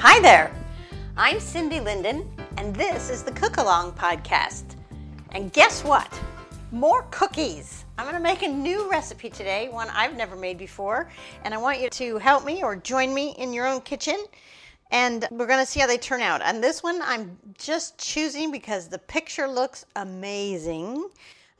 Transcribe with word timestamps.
Hi 0.00 0.20
there. 0.20 0.52
I'm 1.16 1.40
Cindy 1.40 1.80
Linden, 1.80 2.30
and 2.56 2.72
this 2.72 3.10
is 3.10 3.24
the 3.24 3.32
Cook 3.32 3.56
Along 3.56 3.90
Podcast. 3.90 4.76
And 5.32 5.52
guess 5.52 5.82
what? 5.82 6.08
More 6.70 7.02
cookies. 7.10 7.84
I'm 7.98 8.04
going 8.04 8.14
to 8.14 8.22
make 8.22 8.42
a 8.42 8.48
new 8.48 8.88
recipe 8.88 9.28
today, 9.28 9.68
one 9.68 9.88
I've 9.92 10.16
never 10.16 10.36
made 10.36 10.56
before, 10.56 11.10
and 11.42 11.52
I 11.52 11.56
want 11.56 11.80
you 11.80 11.90
to 11.90 12.16
help 12.18 12.44
me 12.44 12.62
or 12.62 12.76
join 12.76 13.12
me 13.12 13.34
in 13.38 13.52
your 13.52 13.66
own 13.66 13.80
kitchen. 13.80 14.24
And 14.92 15.26
we're 15.32 15.48
going 15.48 15.66
to 15.66 15.70
see 15.70 15.80
how 15.80 15.88
they 15.88 15.98
turn 15.98 16.20
out. 16.20 16.42
And 16.42 16.62
this 16.62 16.80
one 16.80 17.02
I'm 17.02 17.36
just 17.58 17.98
choosing 17.98 18.52
because 18.52 18.86
the 18.86 18.98
picture 18.98 19.48
looks 19.48 19.84
amazing. 19.96 21.08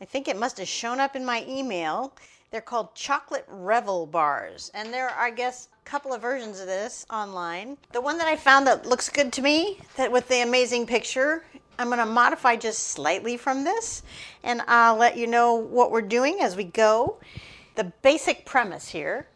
I 0.01 0.05
think 0.05 0.29
it 0.29 0.39
must 0.39 0.59
have 0.59 0.69
shown 0.69 1.01
up 1.01 1.17
in 1.17 1.25
my 1.25 1.45
email. 1.49 2.15
They're 2.51 2.61
called 2.63 2.95
chocolate 2.95 3.45
revel 3.47 4.07
bars, 4.07 4.71
and 4.73 4.93
there 4.93 5.11
are, 5.11 5.27
I 5.27 5.31
guess, 5.31 5.69
a 5.85 5.89
couple 5.89 6.15
of 6.15 6.23
versions 6.23 6.61
of 6.61 6.67
this 6.67 7.05
online. 7.11 7.77
The 7.93 8.01
one 8.01 8.17
that 8.19 8.27
I 8.27 8.37
found 8.37 8.67
that 8.67 8.87
looks 8.87 9.11
good 9.11 9.35
to 9.35 9.43
me, 9.43 9.79
that 9.97 10.11
with 10.11 10.29
the 10.29 10.41
amazing 10.41 10.87
picture, 10.87 11.45
I'm 11.79 11.89
going 11.89 11.99
to 11.99 12.07
modify 12.07 12.57
just 12.57 12.89
slightly 12.89 13.37
from 13.37 13.65
this, 13.65 14.03
and 14.43 14.63
I'll 14.67 14.97
let 14.97 15.19
you 15.19 15.27
know 15.27 15.55
what 15.55 15.91
we're 15.91 16.01
doing 16.01 16.39
as 16.41 16.57
we 16.57 16.65
go. 16.65 17.19
The 17.75 17.85
basic 18.03 18.47
premise 18.47 18.89
here 18.89 19.27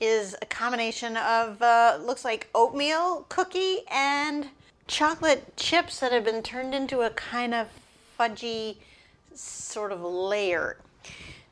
is 0.00 0.36
a 0.42 0.46
combination 0.46 1.16
of 1.16 1.62
uh, 1.62 1.98
looks 2.02 2.24
like 2.24 2.50
oatmeal 2.54 3.24
cookie 3.28 3.78
and 3.90 4.48
chocolate 4.88 5.56
chips 5.56 6.00
that 6.00 6.12
have 6.12 6.24
been 6.24 6.42
turned 6.42 6.74
into 6.74 7.02
a 7.02 7.10
kind 7.10 7.54
of 7.54 7.68
fudgy 8.18 8.76
sort 9.34 9.92
of 9.92 10.02
layer. 10.02 10.76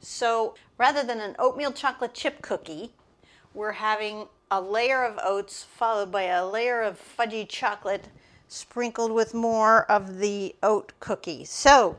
So 0.05 0.55
rather 0.77 1.03
than 1.03 1.21
an 1.21 1.35
oatmeal 1.39 1.73
chocolate 1.73 2.15
chip 2.15 2.43
cookie, 2.43 2.93
we're 3.55 3.73
having 3.73 4.29
a 4.51 4.61
layer 4.61 5.03
of 5.03 5.19
oats 5.25 5.63
followed 5.63 6.13
by 6.13 6.25
a 6.25 6.47
layer 6.47 6.83
of 6.83 7.01
fudgy 7.01 7.49
chocolate 7.49 8.09
sprinkled 8.47 9.13
with 9.13 9.33
more 9.33 9.91
of 9.91 10.19
the 10.19 10.55
oat 10.63 10.93
cookie. 11.01 11.45
So 11.45 11.97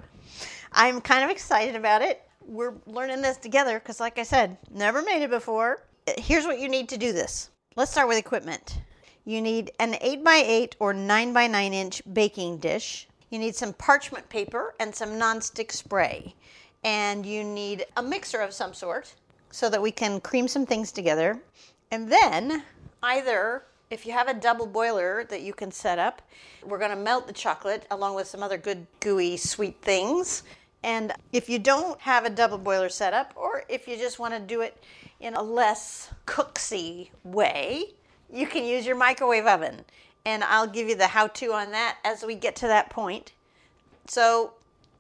I'm 0.72 1.02
kind 1.02 1.24
of 1.24 1.32
excited 1.32 1.76
about 1.76 2.02
it. 2.02 2.22
We're 2.46 2.76
learning 2.86 3.22
this 3.22 3.38
together 3.38 3.80
because, 3.80 4.00
like 4.00 4.20
I 4.20 4.24
said, 4.24 4.58
never 4.70 5.02
made 5.02 5.24
it 5.24 5.32
before. 5.32 5.84
Here's 6.18 6.46
what 6.46 6.60
you 6.60 6.70
need 6.70 6.90
to 6.90 6.98
do 6.98 7.12
this. 7.12 7.50
Let's 7.76 7.92
start 7.92 8.08
with 8.08 8.20
equipment. 8.20 8.82
You 9.26 9.42
need 9.42 9.72
an 9.80 9.94
8x8 9.94 10.74
or 10.80 10.94
9x9 10.94 11.74
inch 11.74 12.02
baking 12.14 12.60
dish. 12.60 13.08
You 13.32 13.40
need 13.40 13.56
some 13.56 13.74
parchment 13.74 14.30
paper 14.30 14.76
and 14.80 14.94
some 14.94 15.14
nonstick 15.14 15.72
spray 15.72 16.36
and 16.86 17.26
you 17.26 17.44
need 17.44 17.86
a 17.98 18.04
mixer 18.04 18.40
of 18.40 18.54
some 18.54 18.74
sort 18.74 19.16
so 19.50 19.70
that 19.70 19.82
we 19.82 19.92
can 19.92 20.22
cream 20.22 20.48
some 20.48 20.66
things 20.66 20.92
together. 20.92 21.42
And 21.92 22.10
then, 22.12 22.64
either 23.02 23.64
if 23.90 24.06
you 24.06 24.14
have 24.14 24.28
a 24.28 24.34
double 24.34 24.68
boiler 24.68 25.26
that 25.26 25.42
you 25.42 25.54
can 25.54 25.72
set 25.72 25.98
up, 25.98 26.22
we're 26.64 26.78
going 26.78 26.92
to 26.92 26.96
melt 26.96 27.28
the 27.28 27.34
chocolate 27.34 27.86
along 27.90 28.16
with 28.16 28.28
some 28.28 28.44
other 28.44 28.58
good, 28.58 28.86
gooey, 29.00 29.36
sweet 29.36 29.82
things. 29.82 30.44
And 30.84 31.12
if 31.34 31.50
you 31.50 31.58
don't 31.58 32.00
have 32.02 32.26
a 32.26 32.30
double 32.30 32.60
boiler 32.60 32.90
set 32.90 33.14
up, 33.14 33.34
or 33.36 33.64
if 33.68 33.88
you 33.88 33.98
just 33.98 34.20
want 34.20 34.36
to 34.36 34.40
do 34.40 34.62
it 34.62 34.84
in 35.20 35.34
a 35.34 35.42
less 35.42 36.12
cooksy 36.28 37.10
way, 37.24 37.94
you 38.32 38.46
can 38.46 38.64
use 38.64 38.86
your 38.86 38.96
microwave 38.96 39.48
oven. 39.48 39.86
And 40.26 40.44
I'll 40.44 40.68
give 40.68 40.88
you 40.88 40.96
the 40.96 41.08
how 41.08 41.28
to 41.28 41.54
on 41.54 41.72
that 41.72 41.98
as 42.04 42.24
we 42.24 42.36
get 42.36 42.56
to 42.58 42.68
that 42.68 42.92
point. 42.92 43.32
So, 44.08 44.54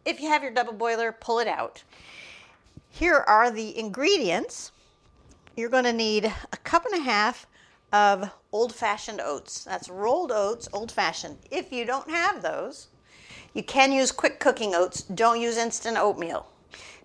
if 0.06 0.22
you 0.22 0.30
have 0.30 0.44
your 0.44 0.54
double 0.54 0.74
boiler, 0.74 1.12
pull 1.12 1.40
it 1.40 1.48
out. 1.48 1.84
Here 2.90 3.18
are 3.28 3.52
the 3.52 3.78
ingredients. 3.78 4.72
You're 5.58 5.70
going 5.70 5.84
to 5.84 5.94
need 5.94 6.26
a 6.26 6.58
cup 6.58 6.86
and 6.86 7.02
a 7.02 7.04
half 7.04 7.48
of 7.92 8.30
old 8.52 8.74
fashioned 8.74 9.22
oats. 9.22 9.64
That's 9.64 9.90
rolled 9.90 10.32
oats, 10.32 10.70
old 10.72 10.92
fashioned. 10.92 11.38
If 11.52 11.72
you 11.72 11.86
don't 11.86 12.10
have 12.10 12.42
those, 12.42 12.88
you 13.54 13.64
can 13.64 13.92
use 13.92 14.12
quick 14.12 14.40
cooking 14.40 14.76
oats. 14.76 15.02
Don't 15.04 15.42
use 15.42 15.58
instant 15.58 15.98
oatmeal. 15.98 16.48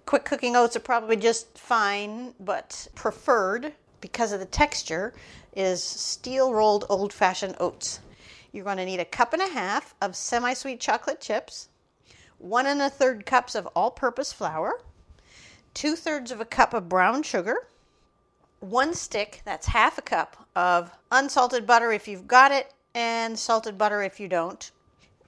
Quick 0.05 0.25
cooking 0.25 0.57
oats 0.57 0.77
are 0.77 0.81
probably 0.81 1.17
just 1.17 1.57
fine, 1.57 2.35
but 2.41 2.89
preferred 2.95 3.73
because 4.01 4.33
of 4.33 4.41
the 4.41 4.47
texture 4.47 5.15
is 5.55 5.83
steel 5.83 6.53
rolled 6.53 6.85
old 6.89 7.13
fashioned 7.13 7.57
oats. 7.61 8.01
You're 8.53 8.65
going 8.65 8.79
to 8.79 8.85
need 8.85 9.01
a 9.01 9.05
cup 9.05 9.33
and 9.33 9.43
a 9.43 9.49
half 9.49 9.95
of 10.01 10.17
semi 10.17 10.55
sweet 10.55 10.81
chocolate 10.81 11.21
chips, 11.21 11.69
one 12.41 12.67
and 12.67 12.81
a 12.81 12.91
third 12.91 13.27
cups 13.27 13.55
of 13.55 13.67
all 13.69 13.91
purpose 13.91 14.33
flour, 14.33 14.81
two 15.75 15.95
thirds 15.95 16.33
of 16.33 16.41
a 16.41 16.45
cup 16.45 16.75
of 16.75 16.89
brown 16.89 17.23
sugar, 17.23 17.69
one 18.61 18.95
stick, 18.95 19.43
that's 19.45 19.69
half 19.69 19.99
a 19.99 20.03
cup 20.03 20.49
of 20.57 20.91
unsalted 21.11 21.67
butter 21.67 21.93
if 21.93 22.09
you've 22.09 22.27
got 22.27 22.51
it, 22.51 22.73
and 22.95 23.39
salted 23.39 23.79
butter 23.79 24.03
if 24.03 24.19
you 24.19 24.29
don't. 24.29 24.71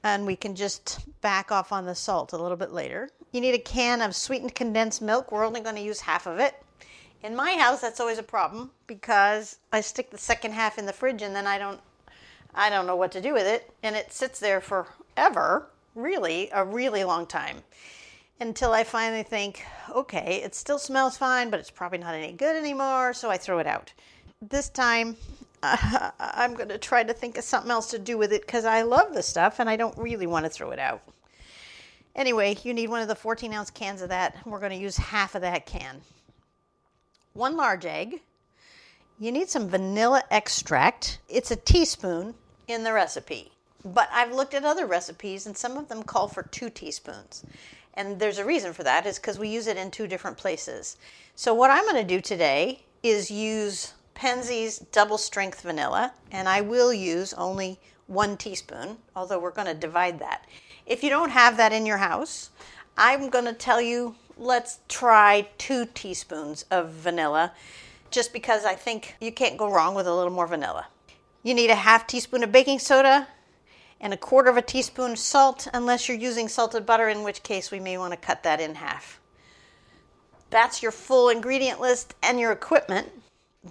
And 0.03 0.27
we 0.27 0.37
can 0.37 0.55
just 0.55 1.01
back 1.21 1.53
off 1.53 1.71
on 1.71 1.87
the 1.87 1.95
salt 1.95 2.33
a 2.33 2.37
little 2.37 2.57
bit 2.57 2.73
later. 2.73 3.11
You 3.31 3.41
need 3.41 3.55
a 3.55 3.59
can 3.59 4.03
of 4.03 4.17
sweetened 4.17 4.55
condensed 4.55 5.01
milk. 5.01 5.31
We're 5.31 5.47
only 5.47 5.61
going 5.61 5.77
to 5.77 5.83
use 5.83 6.01
half 6.01 6.27
of 6.27 6.39
it. 6.39 6.55
In 7.23 7.37
my 7.37 7.53
house, 7.53 7.81
that's 7.81 8.01
always 8.01 8.19
a 8.19 8.23
problem 8.23 8.73
because 8.89 9.59
I 9.73 9.81
stick 9.81 10.11
the 10.11 10.19
second 10.19 10.53
half 10.53 10.77
in 10.77 10.87
the 10.87 10.93
fridge 10.93 11.23
and 11.23 11.37
then 11.37 11.47
I 11.47 11.57
don't 11.57 11.81
I 12.55 12.69
don't 12.69 12.87
know 12.87 12.97
what 12.97 13.13
to 13.13 13.21
do 13.21 13.33
with 13.33 13.47
it 13.47 13.73
and 13.83 13.95
it 13.95 14.13
sits 14.13 14.41
there 14.41 14.61
forever, 14.61 15.69
really 15.95 16.49
a 16.53 16.65
really 16.65 17.05
long 17.05 17.27
time 17.27 17.59
until 18.41 18.73
I 18.73 18.85
finally 18.85 19.23
think, 19.23 19.65
okay, 19.95 20.43
it 20.45 20.55
still 20.55 20.79
smells 20.79 21.17
fine, 21.17 21.51
but 21.51 21.61
it's 21.61 21.71
probably 21.71 21.99
not 21.99 22.15
any 22.15 22.33
good 22.33 22.57
anymore, 22.57 23.13
so 23.15 23.31
I 23.31 23.37
throw 23.37 23.59
it 23.59 23.67
out. 23.67 23.93
This 24.41 24.69
time, 24.69 25.17
uh, 25.63 26.11
I'm 26.19 26.55
going 26.55 26.69
to 26.69 26.79
try 26.79 27.05
to 27.05 27.13
think 27.13 27.39
of 27.39 27.45
something 27.45 27.71
else 27.71 27.91
to 27.91 27.99
do 27.99 28.19
with 28.19 28.33
it 28.33 28.43
because 28.43 28.65
I 28.65 28.83
love 28.83 29.15
the 29.15 29.23
stuff 29.23 29.61
and 29.61 29.69
I 29.69 29.77
don't 29.77 29.97
really 29.97 30.27
want 30.27 30.45
to 30.45 30.51
throw 30.51 30.71
it 30.71 30.79
out. 30.79 31.03
Anyway, 32.15 32.57
you 32.63 32.75
need 32.75 32.91
one 32.91 33.01
of 33.01 33.09
the 33.09 33.15
14 33.15 33.53
ounce 33.55 33.71
cans 33.71 34.03
of 34.03 34.11
that. 34.11 34.37
We're 34.45 34.59
going 34.59 34.73
to 34.73 34.77
use 34.77 34.97
half 34.97 35.35
of 35.35 35.43
that 35.43 35.65
can. 35.65 36.03
One 37.33 37.57
large 37.57 37.87
egg. 37.87 38.21
You 39.19 39.33
need 39.33 39.49
some 39.49 39.69
vanilla 39.69 40.25
extract. 40.31 41.21
It's 41.29 41.51
a 41.51 41.57
teaspoon 41.57 42.35
in 42.69 42.85
the 42.85 42.93
recipe. 42.93 43.53
But 43.85 44.09
I've 44.13 44.33
looked 44.33 44.55
at 44.55 44.65
other 44.65 44.87
recipes 44.87 45.47
and 45.47 45.57
some 45.57 45.77
of 45.77 45.89
them 45.89 46.03
call 46.03 46.29
for 46.29 46.45
two 46.45 46.71
teaspoons. 46.71 47.45
And 47.95 48.19
there's 48.19 48.39
a 48.39 48.45
reason 48.45 48.73
for 48.73 48.83
that 48.85 49.07
is 49.07 49.19
because 49.19 49.39
we 49.39 49.49
use 49.49 49.67
it 49.67 49.77
in 49.77 49.91
two 49.91 50.07
different 50.07 50.37
places. 50.39 50.97
So 51.35 51.53
what 51.53 51.71
I'm 51.71 51.85
going 51.85 51.97
to 51.97 52.05
do 52.05 52.21
today 52.21 52.85
is 53.03 53.31
use 53.31 53.95
Penzeys 54.15 54.85
double 54.93 55.19
strength 55.19 55.63
vanilla, 55.63 56.13
and 56.31 56.49
I 56.49 56.61
will 56.61 56.93
use 56.93 57.35
only 57.35 57.81
one 58.07 58.37
teaspoon, 58.37 58.99
although 59.17 59.39
we're 59.39 59.51
going 59.51 59.67
to 59.67 59.75
divide 59.75 60.19
that. 60.21 60.47
If 60.87 61.03
you 61.03 61.11
don't 61.11 61.31
have 61.31 61.57
that 61.57 61.73
in 61.73 61.87
your 61.87 61.97
house, 61.99 62.51
I'm 62.97 63.31
going 63.31 63.47
to 63.47 63.53
tell 63.53 63.81
you 63.81 64.15
let's 64.39 64.81
try 64.89 65.49
two 65.59 65.87
teaspoons 65.87 66.65
of 66.71 66.91
vanilla. 66.91 67.53
just 68.13 68.33
because 68.33 68.65
I 68.65 68.75
think 68.75 69.17
you 69.21 69.33
can't 69.33 69.57
go 69.57 69.73
wrong 69.73 69.95
with 69.95 70.07
a 70.07 70.15
little 70.15 70.33
more 70.33 70.47
vanilla. 70.47 70.87
You 71.43 71.55
need 71.55 71.71
a 71.71 71.75
half 71.75 72.07
teaspoon 72.07 72.45
of 72.45 72.53
baking 72.53 72.79
soda 72.79 73.27
and 74.03 74.13
a 74.13 74.19
quarter 74.19 74.51
of 74.51 74.59
a 74.59 74.63
teaspoon 74.63 75.17
salt, 75.17 75.69
unless 75.73 76.09
you're 76.09 76.19
using 76.19 76.49
salted 76.49 76.85
butter, 76.85 77.09
in 77.09 77.23
which 77.23 77.43
case 77.43 77.71
we 77.71 77.81
may 77.81 77.97
want 77.97 78.13
to 78.13 78.17
cut 78.19 78.43
that 78.43 78.61
in 78.61 78.75
half. 78.75 79.21
That's 80.51 80.83
your 80.83 80.93
full 80.93 81.31
ingredient 81.31 81.81
list 81.81 82.15
and 82.23 82.39
your 82.39 82.53
equipment. 82.53 83.09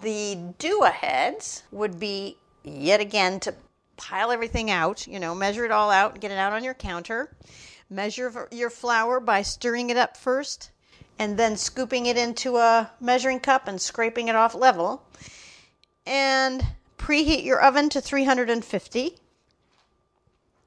The 0.01 0.39
do 0.57 0.83
aheads 0.83 1.63
would 1.72 2.00
be 2.00 2.38
yet 2.63 3.01
again 3.01 3.39
to 3.42 3.54
pile 3.98 4.31
everything 4.31 4.72
out, 4.72 5.06
you 5.06 5.19
know, 5.19 5.36
measure 5.36 5.66
it 5.66 5.72
all 5.72 5.92
out, 5.92 6.19
get 6.19 6.31
it 6.31 6.38
out 6.38 6.54
on 6.54 6.63
your 6.63 6.74
counter. 6.74 7.36
Measure 7.89 8.48
your 8.51 8.69
flour 8.69 9.19
by 9.19 9.42
stirring 9.42 9.89
it 9.89 9.98
up 9.98 10.16
first 10.16 10.72
and 11.19 11.38
then 11.38 11.57
scooping 11.57 12.06
it 12.06 12.18
into 12.18 12.56
a 12.56 12.89
measuring 13.01 13.39
cup 13.39 13.68
and 13.68 13.80
scraping 13.81 14.30
it 14.30 14.36
off 14.36 14.56
level. 14.56 15.06
And 16.06 16.66
preheat 16.98 17.44
your 17.44 17.62
oven 17.62 17.89
to 17.89 18.00
350. 18.01 19.18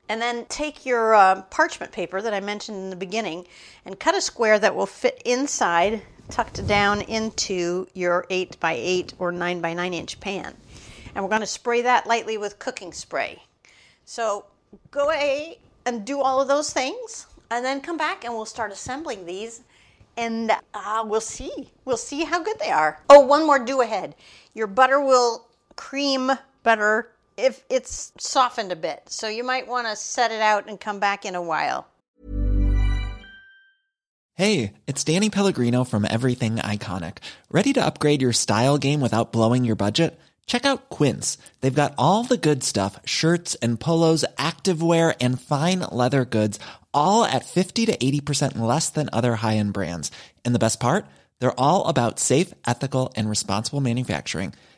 And 0.08 0.20
then 0.20 0.44
take 0.46 0.84
your 0.84 1.14
uh, 1.14 1.42
parchment 1.42 1.92
paper 1.92 2.20
that 2.20 2.34
I 2.34 2.40
mentioned 2.40 2.76
in 2.76 2.90
the 2.90 2.96
beginning 2.96 3.46
and 3.86 3.98
cut 3.98 4.14
a 4.14 4.20
square 4.20 4.58
that 4.58 4.74
will 4.74 4.86
fit 4.86 5.20
inside, 5.24 6.02
tucked 6.28 6.66
down 6.66 7.00
into 7.02 7.86
your 7.94 8.26
8 8.28 8.60
by 8.60 8.72
8 8.72 9.14
or 9.18 9.32
9 9.32 9.60
by 9.60 9.72
9 9.72 9.94
inch 9.94 10.20
pan. 10.20 10.54
And 11.14 11.24
we're 11.24 11.30
going 11.30 11.40
to 11.40 11.46
spray 11.46 11.82
that 11.82 12.06
lightly 12.06 12.36
with 12.36 12.58
cooking 12.58 12.92
spray. 12.92 13.42
So 14.04 14.44
go 14.90 15.06
away 15.06 15.58
and 15.86 16.04
do 16.04 16.20
all 16.20 16.40
of 16.40 16.48
those 16.48 16.72
things, 16.72 17.26
and 17.50 17.64
then 17.64 17.80
come 17.80 17.96
back 17.96 18.24
and 18.24 18.34
we'll 18.34 18.46
start 18.46 18.72
assembling 18.72 19.26
these. 19.26 19.62
And 20.16 20.52
uh, 20.74 21.04
we'll 21.06 21.20
see. 21.20 21.70
We'll 21.84 21.96
see 21.96 22.24
how 22.24 22.42
good 22.42 22.58
they 22.58 22.70
are. 22.70 23.00
Oh, 23.10 23.20
one 23.20 23.46
more 23.46 23.58
do 23.58 23.80
ahead. 23.80 24.14
Your 24.54 24.68
butter 24.68 25.00
will 25.00 25.46
cream 25.76 26.30
better 26.62 27.10
if 27.36 27.64
it's 27.68 28.12
softened 28.18 28.72
a 28.72 28.76
bit. 28.76 29.02
So 29.06 29.28
you 29.28 29.44
might 29.44 29.68
want 29.68 29.86
to 29.86 29.96
set 29.96 30.30
it 30.30 30.40
out 30.40 30.68
and 30.68 30.80
come 30.80 31.00
back 31.00 31.24
in 31.24 31.34
a 31.34 31.42
while. 31.42 31.86
Hey, 34.36 34.72
it's 34.88 35.04
Danny 35.04 35.30
Pellegrino 35.30 35.84
from 35.84 36.04
Everything 36.04 36.56
Iconic. 36.56 37.18
Ready 37.50 37.72
to 37.74 37.86
upgrade 37.86 38.20
your 38.20 38.32
style 38.32 38.78
game 38.78 39.00
without 39.00 39.30
blowing 39.30 39.64
your 39.64 39.76
budget? 39.76 40.18
Check 40.46 40.66
out 40.66 40.90
Quince. 40.90 41.38
They've 41.60 41.72
got 41.72 41.94
all 41.96 42.24
the 42.24 42.36
good 42.36 42.64
stuff 42.64 42.98
shirts 43.04 43.54
and 43.56 43.78
polos, 43.78 44.24
activewear, 44.36 45.14
and 45.20 45.40
fine 45.40 45.80
leather 45.80 46.24
goods, 46.24 46.58
all 46.92 47.24
at 47.24 47.44
50 47.44 47.86
to 47.86 47.96
80% 47.96 48.58
less 48.58 48.90
than 48.90 49.08
other 49.12 49.36
high 49.36 49.56
end 49.56 49.72
brands. 49.72 50.10
And 50.44 50.52
the 50.52 50.58
best 50.58 50.80
part? 50.80 51.06
They're 51.38 51.58
all 51.58 51.86
about 51.86 52.18
safe, 52.18 52.52
ethical, 52.66 53.12
and 53.16 53.30
responsible 53.30 53.80
manufacturing. 53.80 54.52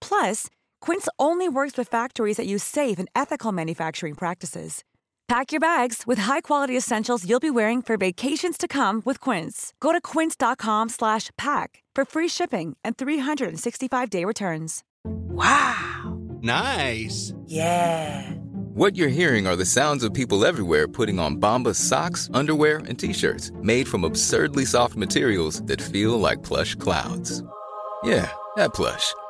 Plus, 0.00 0.46
Quince 0.80 1.08
only 1.18 1.48
works 1.48 1.76
with 1.76 1.88
factories 1.88 2.38
that 2.38 2.46
use 2.46 2.62
safe 2.64 2.98
and 2.98 3.08
ethical 3.14 3.52
manufacturing 3.52 4.14
practices. 4.14 4.82
Pack 5.28 5.50
your 5.50 5.60
bags 5.60 6.04
with 6.06 6.18
high-quality 6.18 6.76
essentials 6.76 7.28
you'll 7.28 7.40
be 7.40 7.50
wearing 7.50 7.82
for 7.82 7.96
vacations 7.96 8.56
to 8.56 8.68
come 8.68 9.02
with 9.04 9.20
Quince. 9.20 9.72
Go 9.80 9.92
to 9.92 10.00
quince.com/pack 10.00 11.82
for 11.96 12.04
free 12.04 12.28
shipping 12.28 12.76
and 12.84 12.96
365-day 12.96 14.24
returns. 14.24 14.84
Wow. 15.04 16.18
Nice. 16.42 17.34
Yeah. 17.46 18.30
What 18.74 18.94
you're 18.94 19.08
hearing 19.08 19.46
are 19.46 19.56
the 19.56 19.64
sounds 19.64 20.04
of 20.04 20.12
people 20.12 20.44
everywhere 20.44 20.86
putting 20.86 21.18
on 21.18 21.40
Bombas 21.40 21.76
socks, 21.76 22.30
underwear, 22.34 22.78
and 22.86 22.98
t-shirts 22.98 23.50
made 23.62 23.88
from 23.88 24.04
absurdly 24.04 24.66
soft 24.66 24.96
materials 24.96 25.62
that 25.62 25.80
feel 25.80 26.20
like 26.20 26.42
plush 26.42 26.74
clouds. 26.74 27.42
Yeah, 28.04 28.30
that 28.56 28.74
plush. 28.74 29.14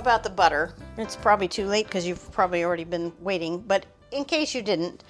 about 0.00 0.24
the 0.24 0.30
butter. 0.30 0.74
It's 0.96 1.14
probably 1.14 1.46
too 1.46 1.66
late 1.66 1.86
because 1.86 2.06
you've 2.06 2.32
probably 2.32 2.64
already 2.64 2.84
been 2.84 3.12
waiting, 3.20 3.60
but 3.60 3.86
in 4.10 4.24
case 4.24 4.54
you 4.54 4.62
didn't, 4.62 5.04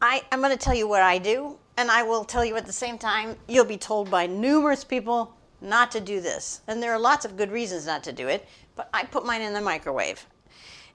I, 0.00 0.22
I'm 0.30 0.40
going 0.40 0.52
to 0.52 0.58
tell 0.58 0.74
you 0.74 0.86
what 0.86 1.02
I 1.02 1.18
do, 1.18 1.58
and 1.76 1.90
I 1.90 2.02
will 2.02 2.24
tell 2.24 2.44
you 2.44 2.56
at 2.56 2.66
the 2.66 2.72
same 2.72 2.98
time, 2.98 3.36
you'll 3.48 3.64
be 3.64 3.78
told 3.78 4.10
by 4.10 4.26
numerous 4.26 4.84
people 4.84 5.34
not 5.60 5.90
to 5.92 6.00
do 6.00 6.20
this. 6.20 6.60
And 6.68 6.82
there 6.82 6.92
are 6.92 6.98
lots 6.98 7.24
of 7.24 7.36
good 7.36 7.50
reasons 7.50 7.86
not 7.86 8.04
to 8.04 8.12
do 8.12 8.28
it, 8.28 8.46
but 8.76 8.88
I 8.94 9.04
put 9.04 9.26
mine 9.26 9.40
in 9.40 9.54
the 9.54 9.60
microwave. 9.60 10.24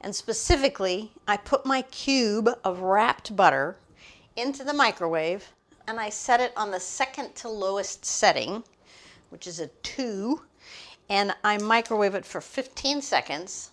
And 0.01 0.15
specifically, 0.15 1.11
I 1.27 1.37
put 1.37 1.65
my 1.65 1.81
cube 1.83 2.49
of 2.63 2.79
wrapped 2.79 3.35
butter 3.35 3.77
into 4.35 4.63
the 4.63 4.73
microwave 4.73 5.51
and 5.87 5.99
I 5.99 6.09
set 6.09 6.39
it 6.39 6.53
on 6.55 6.71
the 6.71 6.79
second 6.79 7.35
to 7.35 7.49
lowest 7.49 8.05
setting, 8.05 8.63
which 9.29 9.47
is 9.47 9.59
a 9.59 9.67
two, 9.83 10.41
and 11.11 11.35
I 11.43 11.57
microwave 11.57 12.15
it 12.15 12.25
for 12.25 12.39
15 12.39 13.01
seconds. 13.01 13.71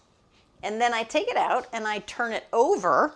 And 0.61 0.81
then 0.81 0.93
I 0.93 1.05
take 1.05 1.29
it 1.29 1.37
out 1.37 1.69
and 1.73 1.87
I 1.87 2.01
turn 2.01 2.33
it 2.33 2.45
over 2.53 3.13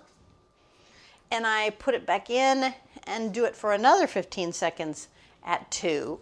and 1.33 1.45
I 1.45 1.71
put 1.71 1.97
it 1.97 2.07
back 2.07 2.31
in 2.31 2.73
and 3.03 3.35
do 3.35 3.45
it 3.45 3.57
for 3.57 3.73
another 3.73 4.07
15 4.07 4.53
seconds 4.53 5.09
at 5.45 5.69
two. 5.73 6.21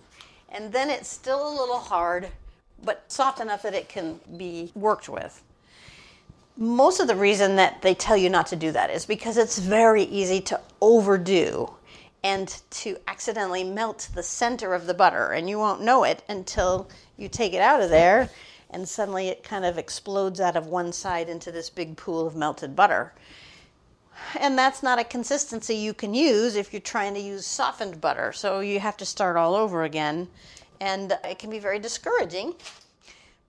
And 0.48 0.72
then 0.72 0.88
it's 0.88 1.10
still 1.10 1.46
a 1.46 1.52
little 1.60 1.78
hard, 1.78 2.28
but 2.82 3.04
soft 3.12 3.38
enough 3.38 3.62
that 3.62 3.74
it 3.74 3.90
can 3.90 4.18
be 4.34 4.72
worked 4.74 5.10
with. 5.10 5.42
Most 6.56 7.00
of 7.00 7.06
the 7.06 7.14
reason 7.14 7.56
that 7.56 7.82
they 7.82 7.94
tell 7.94 8.16
you 8.16 8.30
not 8.30 8.46
to 8.46 8.56
do 8.56 8.72
that 8.72 8.88
is 8.88 9.04
because 9.04 9.36
it's 9.36 9.58
very 9.58 10.04
easy 10.04 10.40
to 10.40 10.58
overdo 10.80 11.74
and 12.22 12.60
to 12.70 12.98
accidentally 13.06 13.64
melt 13.64 14.08
the 14.14 14.22
center 14.22 14.74
of 14.74 14.86
the 14.86 14.94
butter, 14.94 15.32
and 15.32 15.48
you 15.48 15.58
won't 15.58 15.80
know 15.80 16.04
it 16.04 16.22
until 16.28 16.88
you 17.16 17.28
take 17.28 17.54
it 17.54 17.60
out 17.60 17.80
of 17.80 17.90
there 17.90 18.30
and 18.70 18.88
suddenly 18.88 19.28
it 19.28 19.42
kind 19.42 19.64
of 19.64 19.78
explodes 19.78 20.40
out 20.40 20.56
of 20.56 20.66
one 20.66 20.92
side 20.92 21.28
into 21.28 21.50
this 21.50 21.68
big 21.68 21.96
pool 21.96 22.26
of 22.26 22.36
melted 22.36 22.76
butter. 22.76 23.12
And 24.38 24.56
that's 24.56 24.82
not 24.82 24.98
a 24.98 25.04
consistency 25.04 25.74
you 25.74 25.94
can 25.94 26.14
use 26.14 26.54
if 26.54 26.72
you're 26.72 26.80
trying 26.80 27.14
to 27.14 27.20
use 27.20 27.46
softened 27.46 28.00
butter. 28.00 28.32
So 28.32 28.60
you 28.60 28.78
have 28.78 28.96
to 28.98 29.06
start 29.06 29.36
all 29.36 29.54
over 29.54 29.82
again. 29.82 30.28
And 30.80 31.18
it 31.24 31.38
can 31.38 31.50
be 31.50 31.58
very 31.58 31.78
discouraging. 31.78 32.54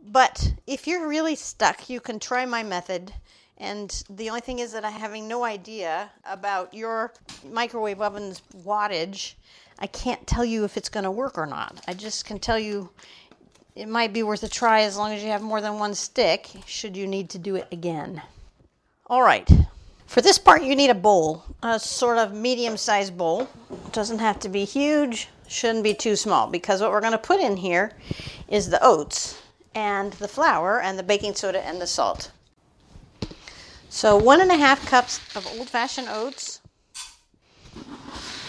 But 0.04 0.54
if 0.66 0.88
you're 0.88 1.08
really 1.08 1.36
stuck, 1.36 1.90
you 1.90 2.00
can 2.00 2.20
try 2.20 2.46
my 2.46 2.64
method. 2.64 3.14
And 3.62 4.04
the 4.10 4.28
only 4.28 4.42
thing 4.42 4.58
is 4.58 4.72
that 4.72 4.84
I'm 4.84 4.92
having 4.92 5.28
no 5.28 5.44
idea 5.44 6.10
about 6.26 6.74
your 6.74 7.14
microwave 7.48 8.02
oven's 8.02 8.42
wattage. 8.66 9.36
I 9.78 9.86
can't 9.86 10.26
tell 10.26 10.44
you 10.44 10.64
if 10.64 10.78
it's 10.78 10.90
going 10.90 11.04
to 11.04 11.12
work 11.12 11.38
or 11.38 11.46
not. 11.46 11.80
I 11.88 11.94
just 11.94 12.26
can 12.26 12.40
tell 12.40 12.58
you 12.58 12.90
it 13.76 13.88
might 13.88 14.14
be 14.14 14.24
worth 14.24 14.42
a 14.42 14.50
try 14.50 14.82
as 14.82 14.98
long 14.98 15.14
as 15.14 15.24
you 15.24 15.30
have 15.30 15.44
more 15.44 15.62
than 15.62 15.78
one 15.78 15.94
stick, 15.94 16.50
should 16.66 16.98
you 16.98 17.06
need 17.06 17.30
to 17.30 17.38
do 17.38 17.56
it 17.56 17.68
again. 17.72 18.24
All 19.06 19.22
right. 19.22 19.48
For 20.08 20.22
this 20.22 20.40
part, 20.40 20.64
you 20.64 20.76
need 20.76 20.90
a 20.90 20.96
bowl, 20.96 21.44
a 21.62 21.80
sort 21.80 22.18
of 22.18 22.34
medium 22.34 22.78
sized 22.78 23.16
bowl. 23.16 23.48
It 23.72 23.94
doesn't 23.94 24.20
have 24.20 24.40
to 24.40 24.50
be 24.50 24.66
huge, 24.66 25.30
shouldn't 25.48 25.84
be 25.84 25.94
too 25.94 26.16
small, 26.16 26.48
because 26.48 26.82
what 26.82 26.90
we're 26.90 27.00
going 27.00 27.12
to 27.12 27.20
put 27.20 27.40
in 27.40 27.58
here 27.58 27.92
is 28.48 28.72
the 28.72 28.84
oats 28.84 29.40
and 29.76 30.14
the 30.14 30.28
flour 30.28 30.82
and 30.82 30.98
the 30.98 31.04
baking 31.04 31.36
soda 31.36 31.64
and 31.64 31.80
the 31.80 31.88
salt. 31.88 32.32
So, 33.94 34.16
one 34.16 34.40
and 34.40 34.50
a 34.50 34.56
half 34.56 34.86
cups 34.86 35.20
of 35.36 35.46
old 35.48 35.70
fashioned 35.70 36.08
oats. 36.10 36.62